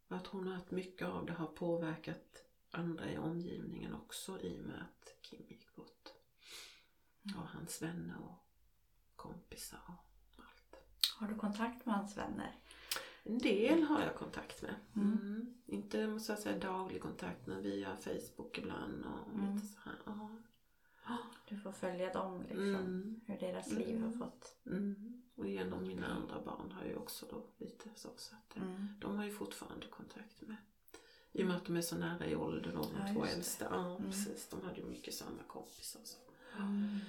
[0.08, 4.60] Och jag tror nog att mycket av det har påverkat andra i omgivningen också i
[4.60, 6.10] och med att Kim gick bort.
[7.26, 7.40] Mm.
[7.40, 8.46] Och hans vänner och
[9.16, 10.84] kompisar och allt.
[11.16, 12.56] Har du kontakt med hans vänner?
[13.24, 14.76] En del har jag kontakt med.
[14.96, 15.12] Mm.
[15.14, 15.54] Mm.
[15.66, 19.56] Inte måste jag säga daglig kontakt men via Facebook ibland och Mm.
[19.56, 19.73] lite så.
[21.74, 22.76] Får följa dem liksom.
[22.76, 23.22] Mm.
[23.26, 24.20] Hur deras liv har Mm.
[24.20, 24.56] fått.
[24.66, 25.24] Mm.
[25.36, 28.10] Och genom mina andra barn har ju också då lite så.
[28.18, 28.88] så att, eh, Mm.
[29.02, 30.56] De har ju fortfarande kontakt med.
[31.32, 33.66] I och med att de är så nära i ålder de Ja, två äldsta.
[33.72, 36.02] Ja precis, de hade ju mycket samma kompisar.
[36.04, 36.18] Så.
[36.58, 37.00] Mm.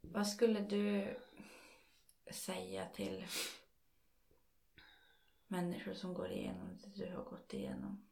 [0.00, 1.16] Vad skulle du
[2.32, 3.24] säga till
[5.46, 8.07] människor som går igenom det du har gått igenom?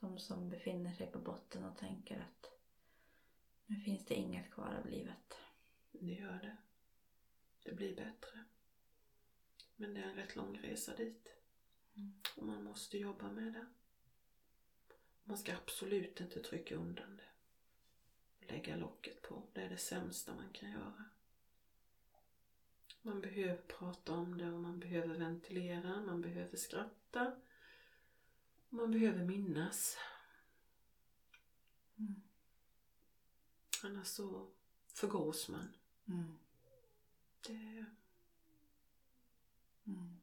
[0.00, 2.50] De som befinner sig på botten och tänker att
[3.66, 5.34] nu finns det inget kvar av livet.
[5.92, 6.56] Det gör det.
[7.62, 8.44] Det blir bättre.
[9.76, 11.32] Men det är en rätt lång resa dit.
[11.94, 12.12] Mm.
[12.36, 13.66] Och man måste jobba med det.
[15.24, 17.28] Man ska absolut inte trycka undan det.
[18.52, 19.42] Lägga locket på.
[19.52, 21.04] Det är det sämsta man kan göra.
[23.02, 26.00] Man behöver prata om det och man behöver ventilera.
[26.00, 27.40] Man behöver skratta.
[28.68, 29.96] Man behöver minnas.
[31.98, 32.22] Mm.
[33.84, 34.50] Annars så
[34.86, 35.68] förgås man.
[36.08, 36.38] Mm.
[37.46, 37.84] Det...
[39.86, 40.20] Mm.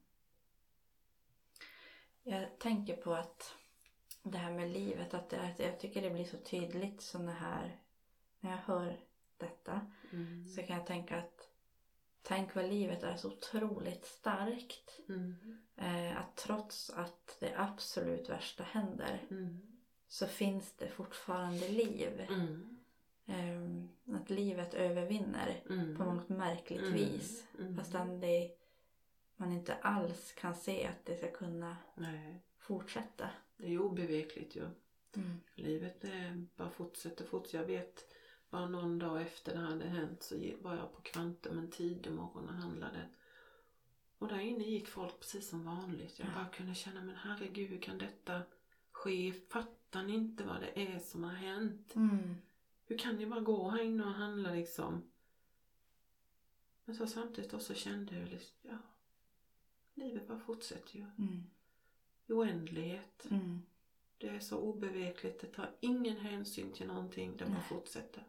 [2.22, 3.54] Jag tänker på att
[4.22, 7.80] det här med livet, att det, att jag tycker det blir så tydligt såna här,
[8.40, 9.00] när jag hör
[9.36, 10.48] detta Mm.
[10.48, 11.50] så kan jag tänka att
[12.26, 15.00] tänk vad livet är så otroligt starkt.
[15.08, 15.36] Mm.
[15.76, 19.60] Eh, att trots att det absolut värsta händer Mm.
[20.08, 22.26] så finns det fortfarande liv.
[22.28, 22.78] Mm.
[23.26, 25.96] Eh, att livet övervinner Mm.
[25.96, 26.92] på något märkligt Mm.
[26.92, 27.44] vis.
[27.58, 27.76] Mm.
[27.76, 28.50] Fastän det,
[29.36, 33.30] man inte alls kan se att det ska kunna Nej, fortsätta.
[33.56, 34.64] det är obevekligt ju.
[35.16, 35.40] Mm.
[35.54, 37.58] Livet är bara fortsätter fortsätter.
[37.58, 38.04] Jag vet
[38.50, 42.48] bara någon dag efter det hade hänt så var jag på Kvantum en tidig morgon
[42.48, 43.08] och handlade.
[44.18, 46.18] Och där inne gick folk precis som vanligt.
[46.18, 46.32] Jag Ja.
[46.34, 48.42] bara kunde känna, men herregud hur kan detta
[48.92, 49.32] ske?
[49.48, 51.94] Fattar ni inte vad det är som har hänt?
[51.96, 52.34] Mm.
[52.86, 55.02] Hur kan ni bara gå här inne och handla liksom?
[56.84, 58.78] Men så samtidigt också kände jag liksom, ja,
[59.94, 61.02] livet bara fortsätter ju.
[61.02, 61.42] Mm.
[62.26, 63.26] I oändlighet.
[63.30, 63.62] Mm.
[64.18, 68.24] Det är så obevekligt, det tar ingen hänsyn till någonting, det bara fortsätter.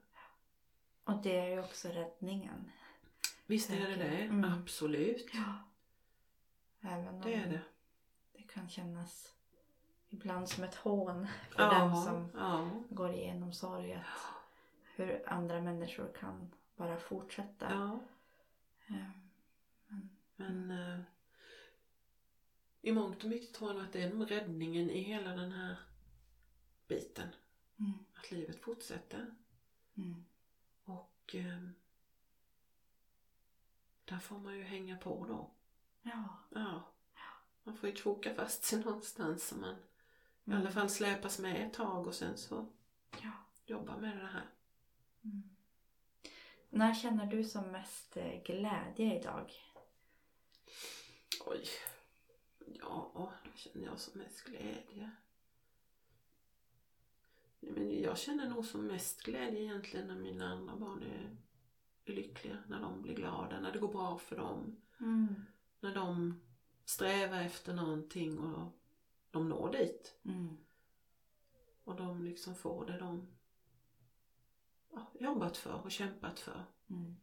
[1.07, 2.71] Och det är ju också räddningen.
[3.45, 4.53] Visst är det det, Mm.
[4.53, 5.29] absolut.
[5.33, 5.53] Ja.
[6.89, 7.61] Även om Det är det.
[8.33, 9.33] det kan kännas
[10.09, 12.69] ibland som ett hån för Ja, den som ja.
[12.89, 13.93] går igenom sorg.
[13.93, 14.05] Att
[14.95, 17.71] hur andra människor kan bara fortsätta.
[17.71, 17.99] ja.
[18.87, 19.99] Eh,
[20.35, 20.99] Men eh,
[22.81, 25.75] i mångt och mycket tror jag att det är räddningen i hela den här
[26.87, 27.27] biten.
[27.79, 27.93] Mm.
[28.15, 29.35] Att livet fortsätter.
[29.97, 30.25] Mm.
[31.27, 31.59] Och eh,
[34.05, 35.51] där får man ju hänga på då.
[36.01, 36.23] Ja.
[36.49, 36.83] Ja.
[37.63, 39.77] Man får ju kroka fast sig någonstans så man i
[40.51, 40.59] Mm.
[40.61, 42.67] alla fall släpas med ett tag och sen så
[43.21, 43.31] Ja.
[43.65, 44.49] jobba med det här.
[45.23, 45.49] Mm.
[46.69, 49.51] När känner du som mest eh, glädje idag?
[51.45, 51.65] Oj.
[52.65, 55.11] Ja, vad känner jag som mest glädje?
[57.59, 61.37] Men jag känner nog som mest glädje egentligen när mina andra barn är,
[62.05, 62.57] är lyckliga.
[62.67, 64.81] När de blir glada, när det går bra för dem.
[64.99, 65.35] Mm.
[65.79, 66.41] När de
[66.85, 68.71] strävar efter någonting och
[69.31, 70.19] de når dit.
[70.25, 70.57] Mm.
[71.83, 73.27] Och de liksom får det de
[74.91, 76.65] ja, jobbat för och kämpat för.
[76.89, 77.15] Mm.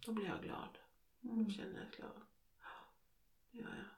[0.00, 0.78] Då blir jag glad.
[1.22, 1.44] Mm.
[1.44, 2.22] Då känner jag glad.
[2.60, 2.68] Ja,
[3.50, 3.96] det gör jag.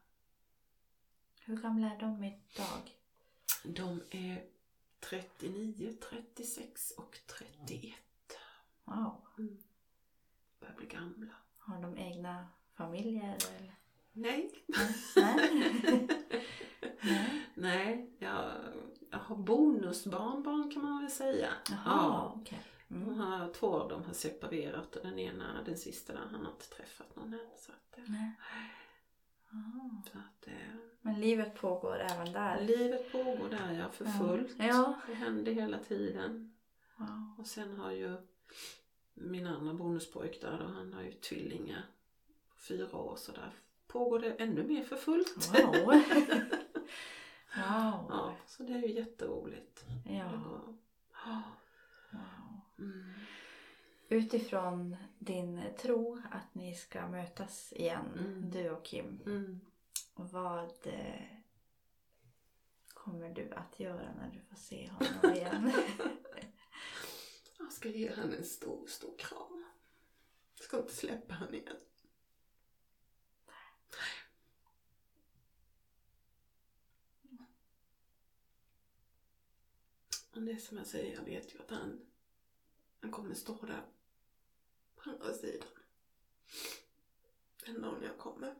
[1.40, 2.96] Hur gamla är de idag?
[3.64, 4.48] De är
[5.00, 7.94] 39, 36 och 31.
[8.84, 9.26] Wow.
[9.38, 9.58] Mm.
[10.60, 11.34] Börjar bli gamla.
[11.58, 13.36] Har de egna familjer?
[13.56, 13.74] Eller?
[14.12, 14.50] Nej.
[14.66, 14.94] Nej.
[15.16, 16.08] Nej.
[17.54, 18.52] Nej, jag,
[19.10, 21.48] jag har bonusbarnbarn kan man väl säga.
[21.70, 21.80] Jaha.
[21.84, 22.40] Ja.
[22.90, 23.18] Mm.
[23.18, 26.68] har, två av dem har separerat och den ena, den sista där, han har inte
[26.68, 27.50] träffat någon än.
[27.58, 28.32] Så att, Nej.
[30.12, 32.60] Så att, eh, Men livet pågår även där?
[32.60, 34.56] livet pågår där ja, för fullt.
[34.58, 35.00] Ja.
[35.06, 36.54] Det händer hela tiden.
[36.96, 37.34] Wow.
[37.38, 38.16] Och sen har ju
[39.14, 41.86] min andra bonuspojk där då, han har ju tvillingar
[42.48, 43.52] på fyra år så där
[43.86, 45.50] pågår det ännu mer för fullt.
[45.54, 45.74] Wow.
[47.56, 48.06] wow.
[48.10, 49.84] Ja, så det är ju jätteroligt.
[50.04, 50.30] Ja.
[51.26, 51.42] Wow.
[52.78, 53.14] Mm.
[54.08, 58.50] Utifrån din tro att ni ska mötas igen, Mm.
[58.50, 59.20] du och Kim.
[59.26, 59.60] Mm.
[60.14, 61.22] Vad eh,
[62.88, 65.72] kommer du att göra när du får se honom igen?
[67.58, 69.64] Jag ska ge henne en stor, stor kram.
[70.56, 71.76] Jag ska inte släppa henne igen.
[80.32, 82.00] Men det är som jag säger, jag vet ju att han,
[83.00, 83.82] han kommer stå där
[85.08, 85.68] andra sidan.
[87.66, 88.54] Den dagen jag kommer.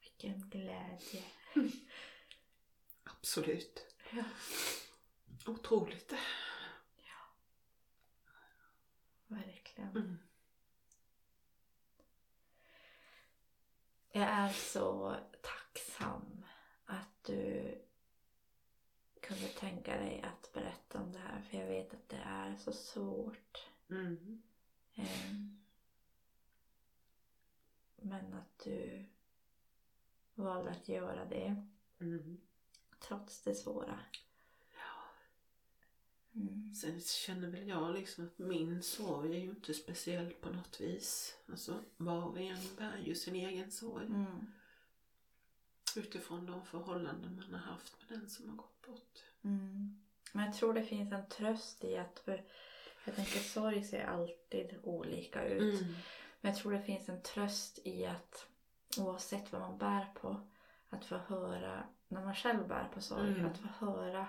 [0.00, 1.24] Vilken glädje.
[3.04, 3.96] Absolut.
[4.12, 4.24] Ja.
[5.46, 6.12] Otroligt.
[9.26, 9.90] Verkligen.
[9.90, 10.18] Mm.
[14.12, 16.44] Jag är så tacksam
[16.84, 17.78] att du
[19.30, 21.40] kunde tänka dig att berätta om det här.
[21.40, 23.68] För jag vet att det är så svårt.
[23.90, 24.42] Mm.
[24.94, 25.56] Ehm,
[27.96, 29.04] Men att du
[30.34, 31.66] valde att göra det
[32.00, 32.40] Mm.
[33.00, 33.98] trots det svåra.
[36.34, 36.74] Mm.
[36.74, 41.36] Sen känner väl jag liksom att min sorg är ju inte speciell på något vis.
[41.48, 44.06] Alltså var och en bär ju sin egen sorg.
[44.06, 44.52] Mm.
[45.96, 49.24] Utifrån de förhållanden man har haft med den som har gått bort.
[49.44, 50.00] Mm.
[50.32, 52.44] Men jag tror det finns en tröst i att, för
[53.04, 55.80] jag tänker sorg ser alltid olika ut.
[55.80, 55.94] Mm.
[56.40, 58.46] Men jag tror det finns en tröst i att
[58.98, 60.40] oavsett vad man bär på,
[60.90, 63.46] att få höra, när man själv bär på sorg, Mm.
[63.46, 64.26] att få höra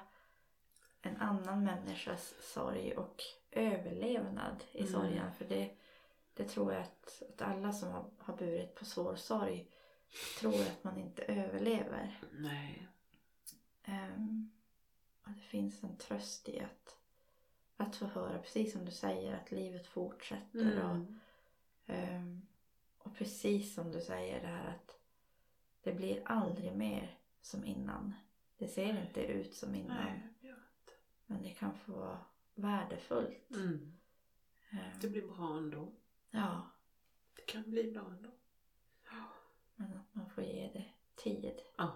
[1.01, 4.91] en annan människas sorg och överlevnad i Mm.
[4.93, 5.32] sorgen.
[5.38, 5.72] För det,
[6.34, 9.68] det tror jag att, att alla som har, har burit på svår sorg
[10.39, 12.20] tror att man inte överlever.
[12.32, 12.88] Nej.
[13.84, 14.51] Ehm,
[15.24, 16.97] och det finns en tröst i att,
[17.78, 20.84] att få höra, precis som du säger, att livet fortsätter.
[20.84, 21.20] Och, Mm.
[21.86, 22.41] ehm,
[22.97, 24.99] och precis som du säger det här att
[25.82, 28.14] det blir aldrig mer som innan.
[28.57, 29.97] Det ser inte ut som innan.
[30.05, 30.95] Nej, jag vet.
[31.26, 33.49] Men det kan få vara värdefullt.
[33.55, 33.93] Mm.
[34.70, 35.91] Ehm, Det blir bra ändå.
[36.32, 36.70] Ja,
[37.36, 38.30] Det kan bli bra ändå.
[39.89, 41.61] Men att man får ge det tid.
[41.77, 41.91] Ja.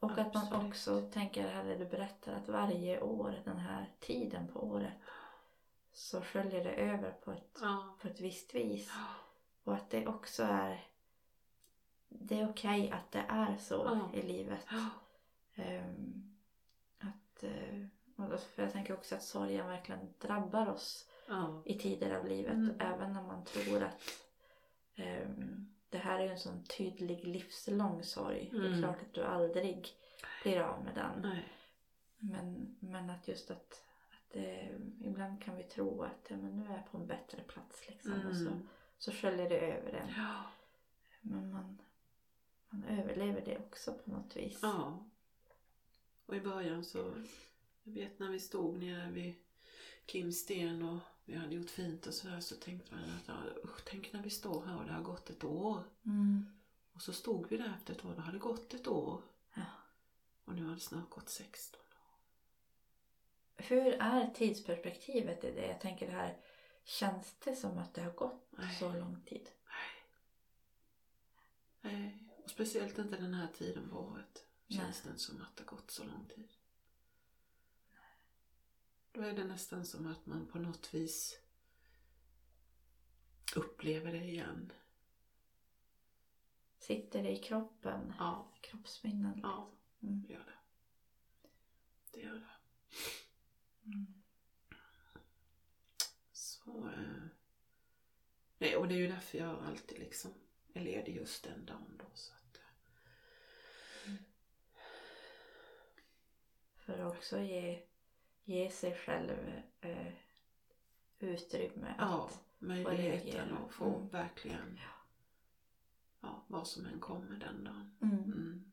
[0.00, 0.68] Och att man Absolut.
[0.68, 4.92] också tänker här det du berättar att varje år, den här tiden på året
[5.92, 7.96] så sköljer det över på ett, Ja.
[8.00, 8.92] på ett visst vis.
[9.64, 10.84] Och att det också är
[12.08, 14.18] det är okej att det är så Ja.
[14.18, 14.66] i livet.
[14.70, 14.88] Ja.
[15.54, 16.36] Ehm,
[16.98, 17.86] att, eh,
[18.38, 21.62] för jag tänker också att sorgen verkligen drabbar oss Ja.
[21.64, 22.52] i tider av livet.
[22.52, 22.80] Mm.
[22.80, 24.00] Även när man tror att
[24.94, 28.48] ehm, det här är en sån tydlig livslång sorg.
[28.52, 28.78] Det är Mm.
[28.82, 29.88] klart att du aldrig
[30.42, 31.20] blir av med den.
[31.22, 31.48] Nej.
[32.18, 36.66] Men, men att just att, att det, ibland kan vi tro att ja, men nu
[36.66, 38.26] är jag på en bättre plats liksom.
[38.26, 38.68] Och så, Mm.
[38.98, 40.08] så sköljer det över en.
[40.16, 40.42] Ja.
[41.20, 41.78] Men man,
[42.68, 44.58] man överlever det också på något vis.
[44.62, 45.04] Ja.
[46.26, 46.98] Och i början så,
[47.82, 49.34] jag vet när vi stod nere vid
[50.06, 50.98] Kimsten och
[51.30, 54.66] vi hade gjort fint och sådär så tänkte man att usch, tänk när vi står
[54.66, 55.84] här och det har gått ett år.
[56.04, 56.46] Mm.
[56.92, 59.22] Och så stod vi där efter ett år, det hade gått ett år.
[59.54, 59.62] Ja.
[60.44, 61.86] Och nu har det snart gått 16 år.
[63.56, 65.66] Hur är tidsperspektivet i det?
[65.66, 66.36] Jag tänker det här,
[66.84, 68.76] känns det som att det har gått Nej.
[68.76, 69.48] så lång tid?
[71.80, 74.44] Nej, och speciellt inte den här tiden på året.
[74.68, 75.12] Känns Nej.
[75.12, 76.48] det som att det har gått så lång tid.
[79.12, 81.38] Då är det nästan som att man på något vis
[83.56, 84.72] upplever det igen.
[86.78, 88.12] Sitter det i kroppen?
[88.18, 89.32] Ja, Kroppsminnen?
[89.32, 89.50] liksom.
[89.50, 89.72] ja,
[90.02, 90.22] Mm.
[90.26, 90.58] det gör det.
[92.12, 92.50] Det gör det.
[93.84, 94.22] Mm.
[96.32, 97.22] Så, eh,
[98.58, 100.34] nej, och det är ju därför jag alltid liksom
[100.72, 102.04] är ledig just den dagen då.
[102.14, 102.60] Så att,
[104.06, 104.12] eh,
[106.76, 107.86] För att också ge,
[108.44, 110.12] ge sig själv eh,
[111.18, 112.40] utrymme ja, att...
[112.58, 114.08] möjligheten att få Mm.
[114.08, 114.80] verkligen,
[116.20, 117.96] ja, vad som än kommer den dagen.
[118.02, 118.18] Mm.
[118.24, 118.72] Mm.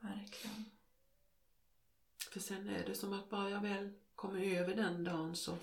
[0.00, 0.64] Verkligen.
[2.32, 5.56] För sen är det som att bara jag väl kommer över den dagen så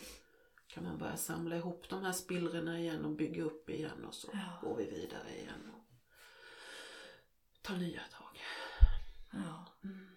[0.68, 4.30] kan man börja samla ihop de här spillrorna igen och bygga upp igen och så
[4.34, 4.60] Ja.
[4.62, 5.84] går vi vidare igen och
[7.62, 8.40] tar nya tag.
[9.32, 9.66] Ja.
[9.84, 10.08] Mm.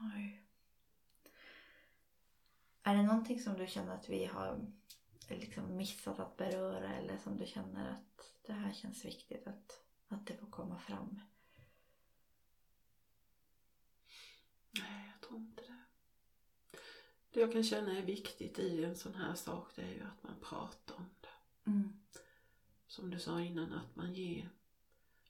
[0.00, 0.44] Oj.
[2.82, 4.66] Är det någonting som du känner att vi har
[5.28, 10.26] liksom missat att beröra eller som du känner att det här känns viktigt att, att
[10.26, 11.20] det får komma fram?
[14.70, 15.84] Nej, jag tror inte det.
[17.30, 20.22] Det jag kan känna är viktigt i en sån här sak det är ju att
[20.22, 21.70] man pratar om det.
[21.70, 22.00] Mm.
[22.86, 24.50] Som du sa innan, att man ger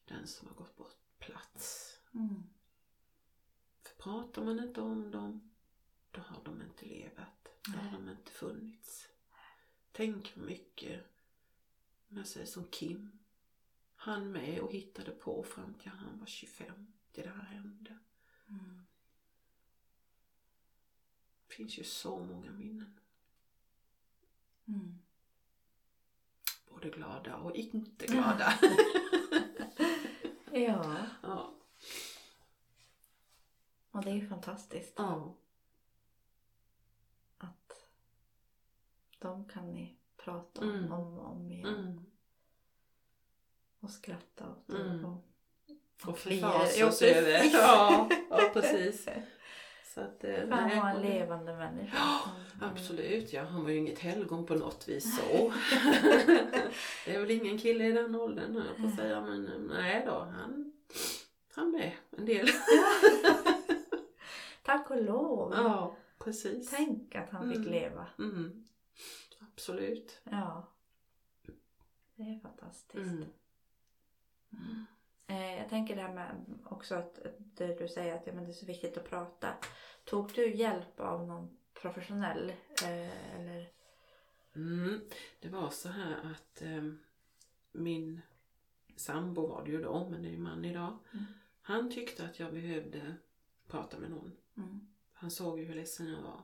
[0.04, 1.94] den som har gått bort plats.
[2.14, 2.42] Mm.
[3.82, 5.50] För pratar man inte om dem,
[6.10, 7.47] då har de inte levat.
[7.66, 7.92] Nej.
[7.92, 9.08] de inte funnits.
[9.92, 11.04] Tänk hur mycket,
[12.10, 13.18] om jag säger som Kim,
[13.96, 17.98] han med och hittade på fram till han var 25, till det här hände.
[18.48, 18.86] Mm.
[21.48, 23.00] finns ju så många minnen.
[24.68, 24.98] Mm.
[26.68, 28.58] Både glada och inte glada.
[30.52, 31.54] Ja, ja.
[33.90, 35.34] och det är ju fantastiskt ja.
[37.38, 37.72] att
[39.18, 40.92] de kan ni prata om Mm.
[40.92, 41.74] om och om igen.
[41.74, 42.00] Mm.
[43.80, 45.04] Och skratta åt Mm.
[45.04, 45.24] och,
[46.06, 46.50] Och kliar.
[46.50, 47.38] förfasa Ja, oss över.
[47.38, 47.54] precis.
[47.54, 49.08] Ja, ja, precis.
[49.94, 51.96] Så att, eh, han var en levande människa.
[51.96, 52.20] Ja,
[52.60, 52.70] Mm.
[52.70, 53.44] Absolut, ja.
[53.44, 55.52] Han var ju inget helgon på något vis så.
[57.06, 59.20] det är väl ingen kille i den åldern höll jag på att säga.
[59.20, 60.72] Men eh, nej då, han,
[61.54, 62.48] han med en del.
[64.62, 65.52] Tack och lov.
[65.56, 66.70] ja, precis.
[66.70, 67.70] Tänk att han fick Mm.
[67.72, 68.06] leva.
[68.18, 68.64] Mm.
[69.58, 70.20] Absolut.
[70.24, 70.68] Ja.
[72.16, 72.94] Det är fantastiskt.
[74.52, 74.86] Mm.
[75.26, 78.50] Eh, jag tänker det här med också att, det du säger att ja, men det
[78.50, 79.54] är så viktigt att prata.
[80.04, 82.52] Tog du hjälp av någon professionell?
[82.84, 83.70] Eh, eller?
[84.54, 85.00] Mm.
[85.40, 86.92] Det var så här att eh,
[87.72, 88.20] min
[88.96, 90.98] sambo var det ju då, men det är ju man idag.
[91.12, 91.24] Mm.
[91.62, 93.14] Han tyckte att jag behövde
[93.66, 94.32] prata med någon.
[94.56, 94.88] Mm.
[95.12, 96.42] Han såg ju hur ledsen jag var.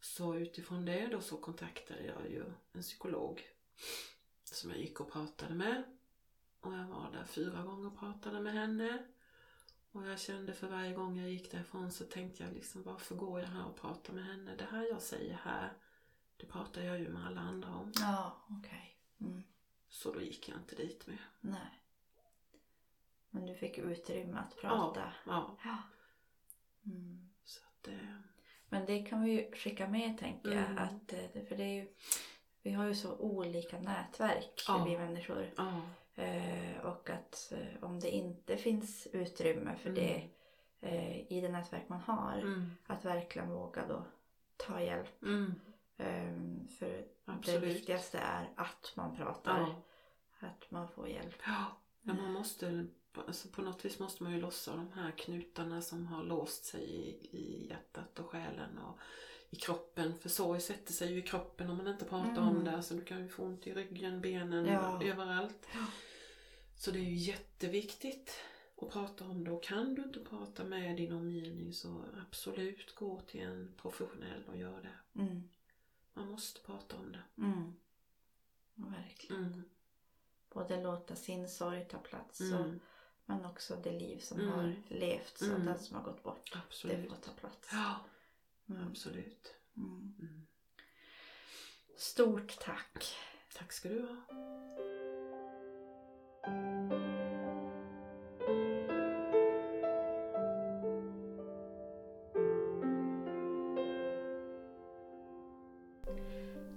[0.00, 3.42] Så utifrån det då så kontaktade jag ju en psykolog
[4.44, 5.82] som jag gick och pratade med.
[6.60, 9.06] Och jag var där fyra gånger och pratade med henne.
[9.92, 13.40] Och jag kände för varje gång jag gick därifrån så tänkte jag liksom varför går
[13.40, 14.56] jag här och pratar med henne?
[14.56, 15.72] Det här jag säger här,
[16.36, 17.92] det pratar jag ju med alla andra om.
[17.94, 18.98] Ja, okej.
[19.20, 19.42] Mm.
[19.88, 21.30] Så då gick jag inte dit mer.
[21.40, 21.82] Nej.
[23.30, 25.12] Men du fick utrymme att prata.
[25.26, 25.82] Ja, Ja.
[26.86, 27.28] Mm.
[27.44, 28.20] så att eh,
[28.68, 30.64] Men det kan vi ju skicka med tänker jag.
[30.64, 30.78] Mm.
[30.78, 31.88] Att, eh, för det är ju,
[32.62, 34.84] vi har ju så olika nätverk Ja.
[34.88, 35.50] vi människor.
[35.56, 35.80] ja,
[36.14, 39.94] Eh, och att eh, om det inte finns utrymme för Mm.
[40.02, 40.28] det
[40.80, 42.38] eh, i det nätverk man har.
[42.38, 44.04] mm, Att verkligen våga då
[44.56, 45.22] ta hjälp.
[45.96, 46.32] Eh,
[46.78, 47.62] för det absolut.
[47.62, 49.60] viktigaste är att man pratar.
[49.60, 50.46] Ja.
[50.48, 51.34] Att man får hjälp.
[51.46, 51.64] Ja,
[52.02, 52.86] men man måste,
[53.26, 56.82] alltså på något vis måste man ju lossa de här knutarna som har låst sig
[56.82, 58.98] i, i hjärtat och själen och
[59.50, 60.18] i kroppen.
[60.18, 62.48] För sorg sätter sig ju i kroppen om man inte pratar Mm.
[62.56, 62.82] om det.
[62.82, 65.02] Så du kan ju få ont i ryggen, benen, Ja.
[65.04, 65.66] överallt.
[65.74, 65.86] Ja.
[66.76, 68.32] Så det är ju jätteviktigt
[68.82, 69.50] att prata om det.
[69.50, 74.56] Och kan du inte prata med din omgivning så absolut gå till en professionell och
[74.56, 75.20] gör det.
[75.20, 75.48] Mm.
[76.14, 77.42] Man måste prata om det.
[77.42, 77.74] Mm.
[78.74, 79.44] Verkligen.
[79.44, 79.62] Mm.
[80.50, 82.80] Både låta sin sorg ta plats och, Mm.
[83.28, 84.52] Men också det liv som Mm.
[84.52, 85.38] har levt.
[85.38, 85.64] Så Mm.
[85.66, 86.52] den som har gått bort.
[86.52, 87.08] Det Absolut.
[87.08, 87.68] får ta plats.
[87.72, 87.94] Ja,
[88.68, 88.88] Mm.
[88.90, 89.54] absolut.
[89.76, 90.14] Mm.
[90.20, 90.46] Mm.
[91.96, 93.16] Stort tack.
[93.54, 94.16] Tack ska du ha.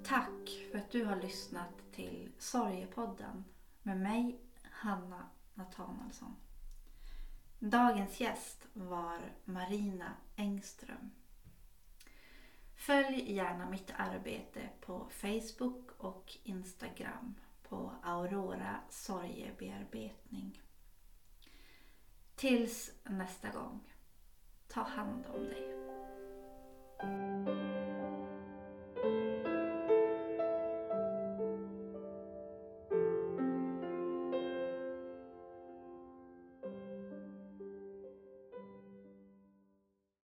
[0.03, 3.43] Tack för att du har lyssnat till Sorgepodden
[3.83, 4.39] med mig,
[4.71, 5.29] Hanna
[5.61, 6.35] Nathanaelsson.
[7.59, 11.11] Dagens gäst var Marina Engström.
[12.75, 20.61] Följ gärna mitt arbete på Facebook och Instagram på Aurora Sorgebearbetning.
[22.35, 23.93] Tills nästa gång,
[24.67, 25.71] ta hand om dig.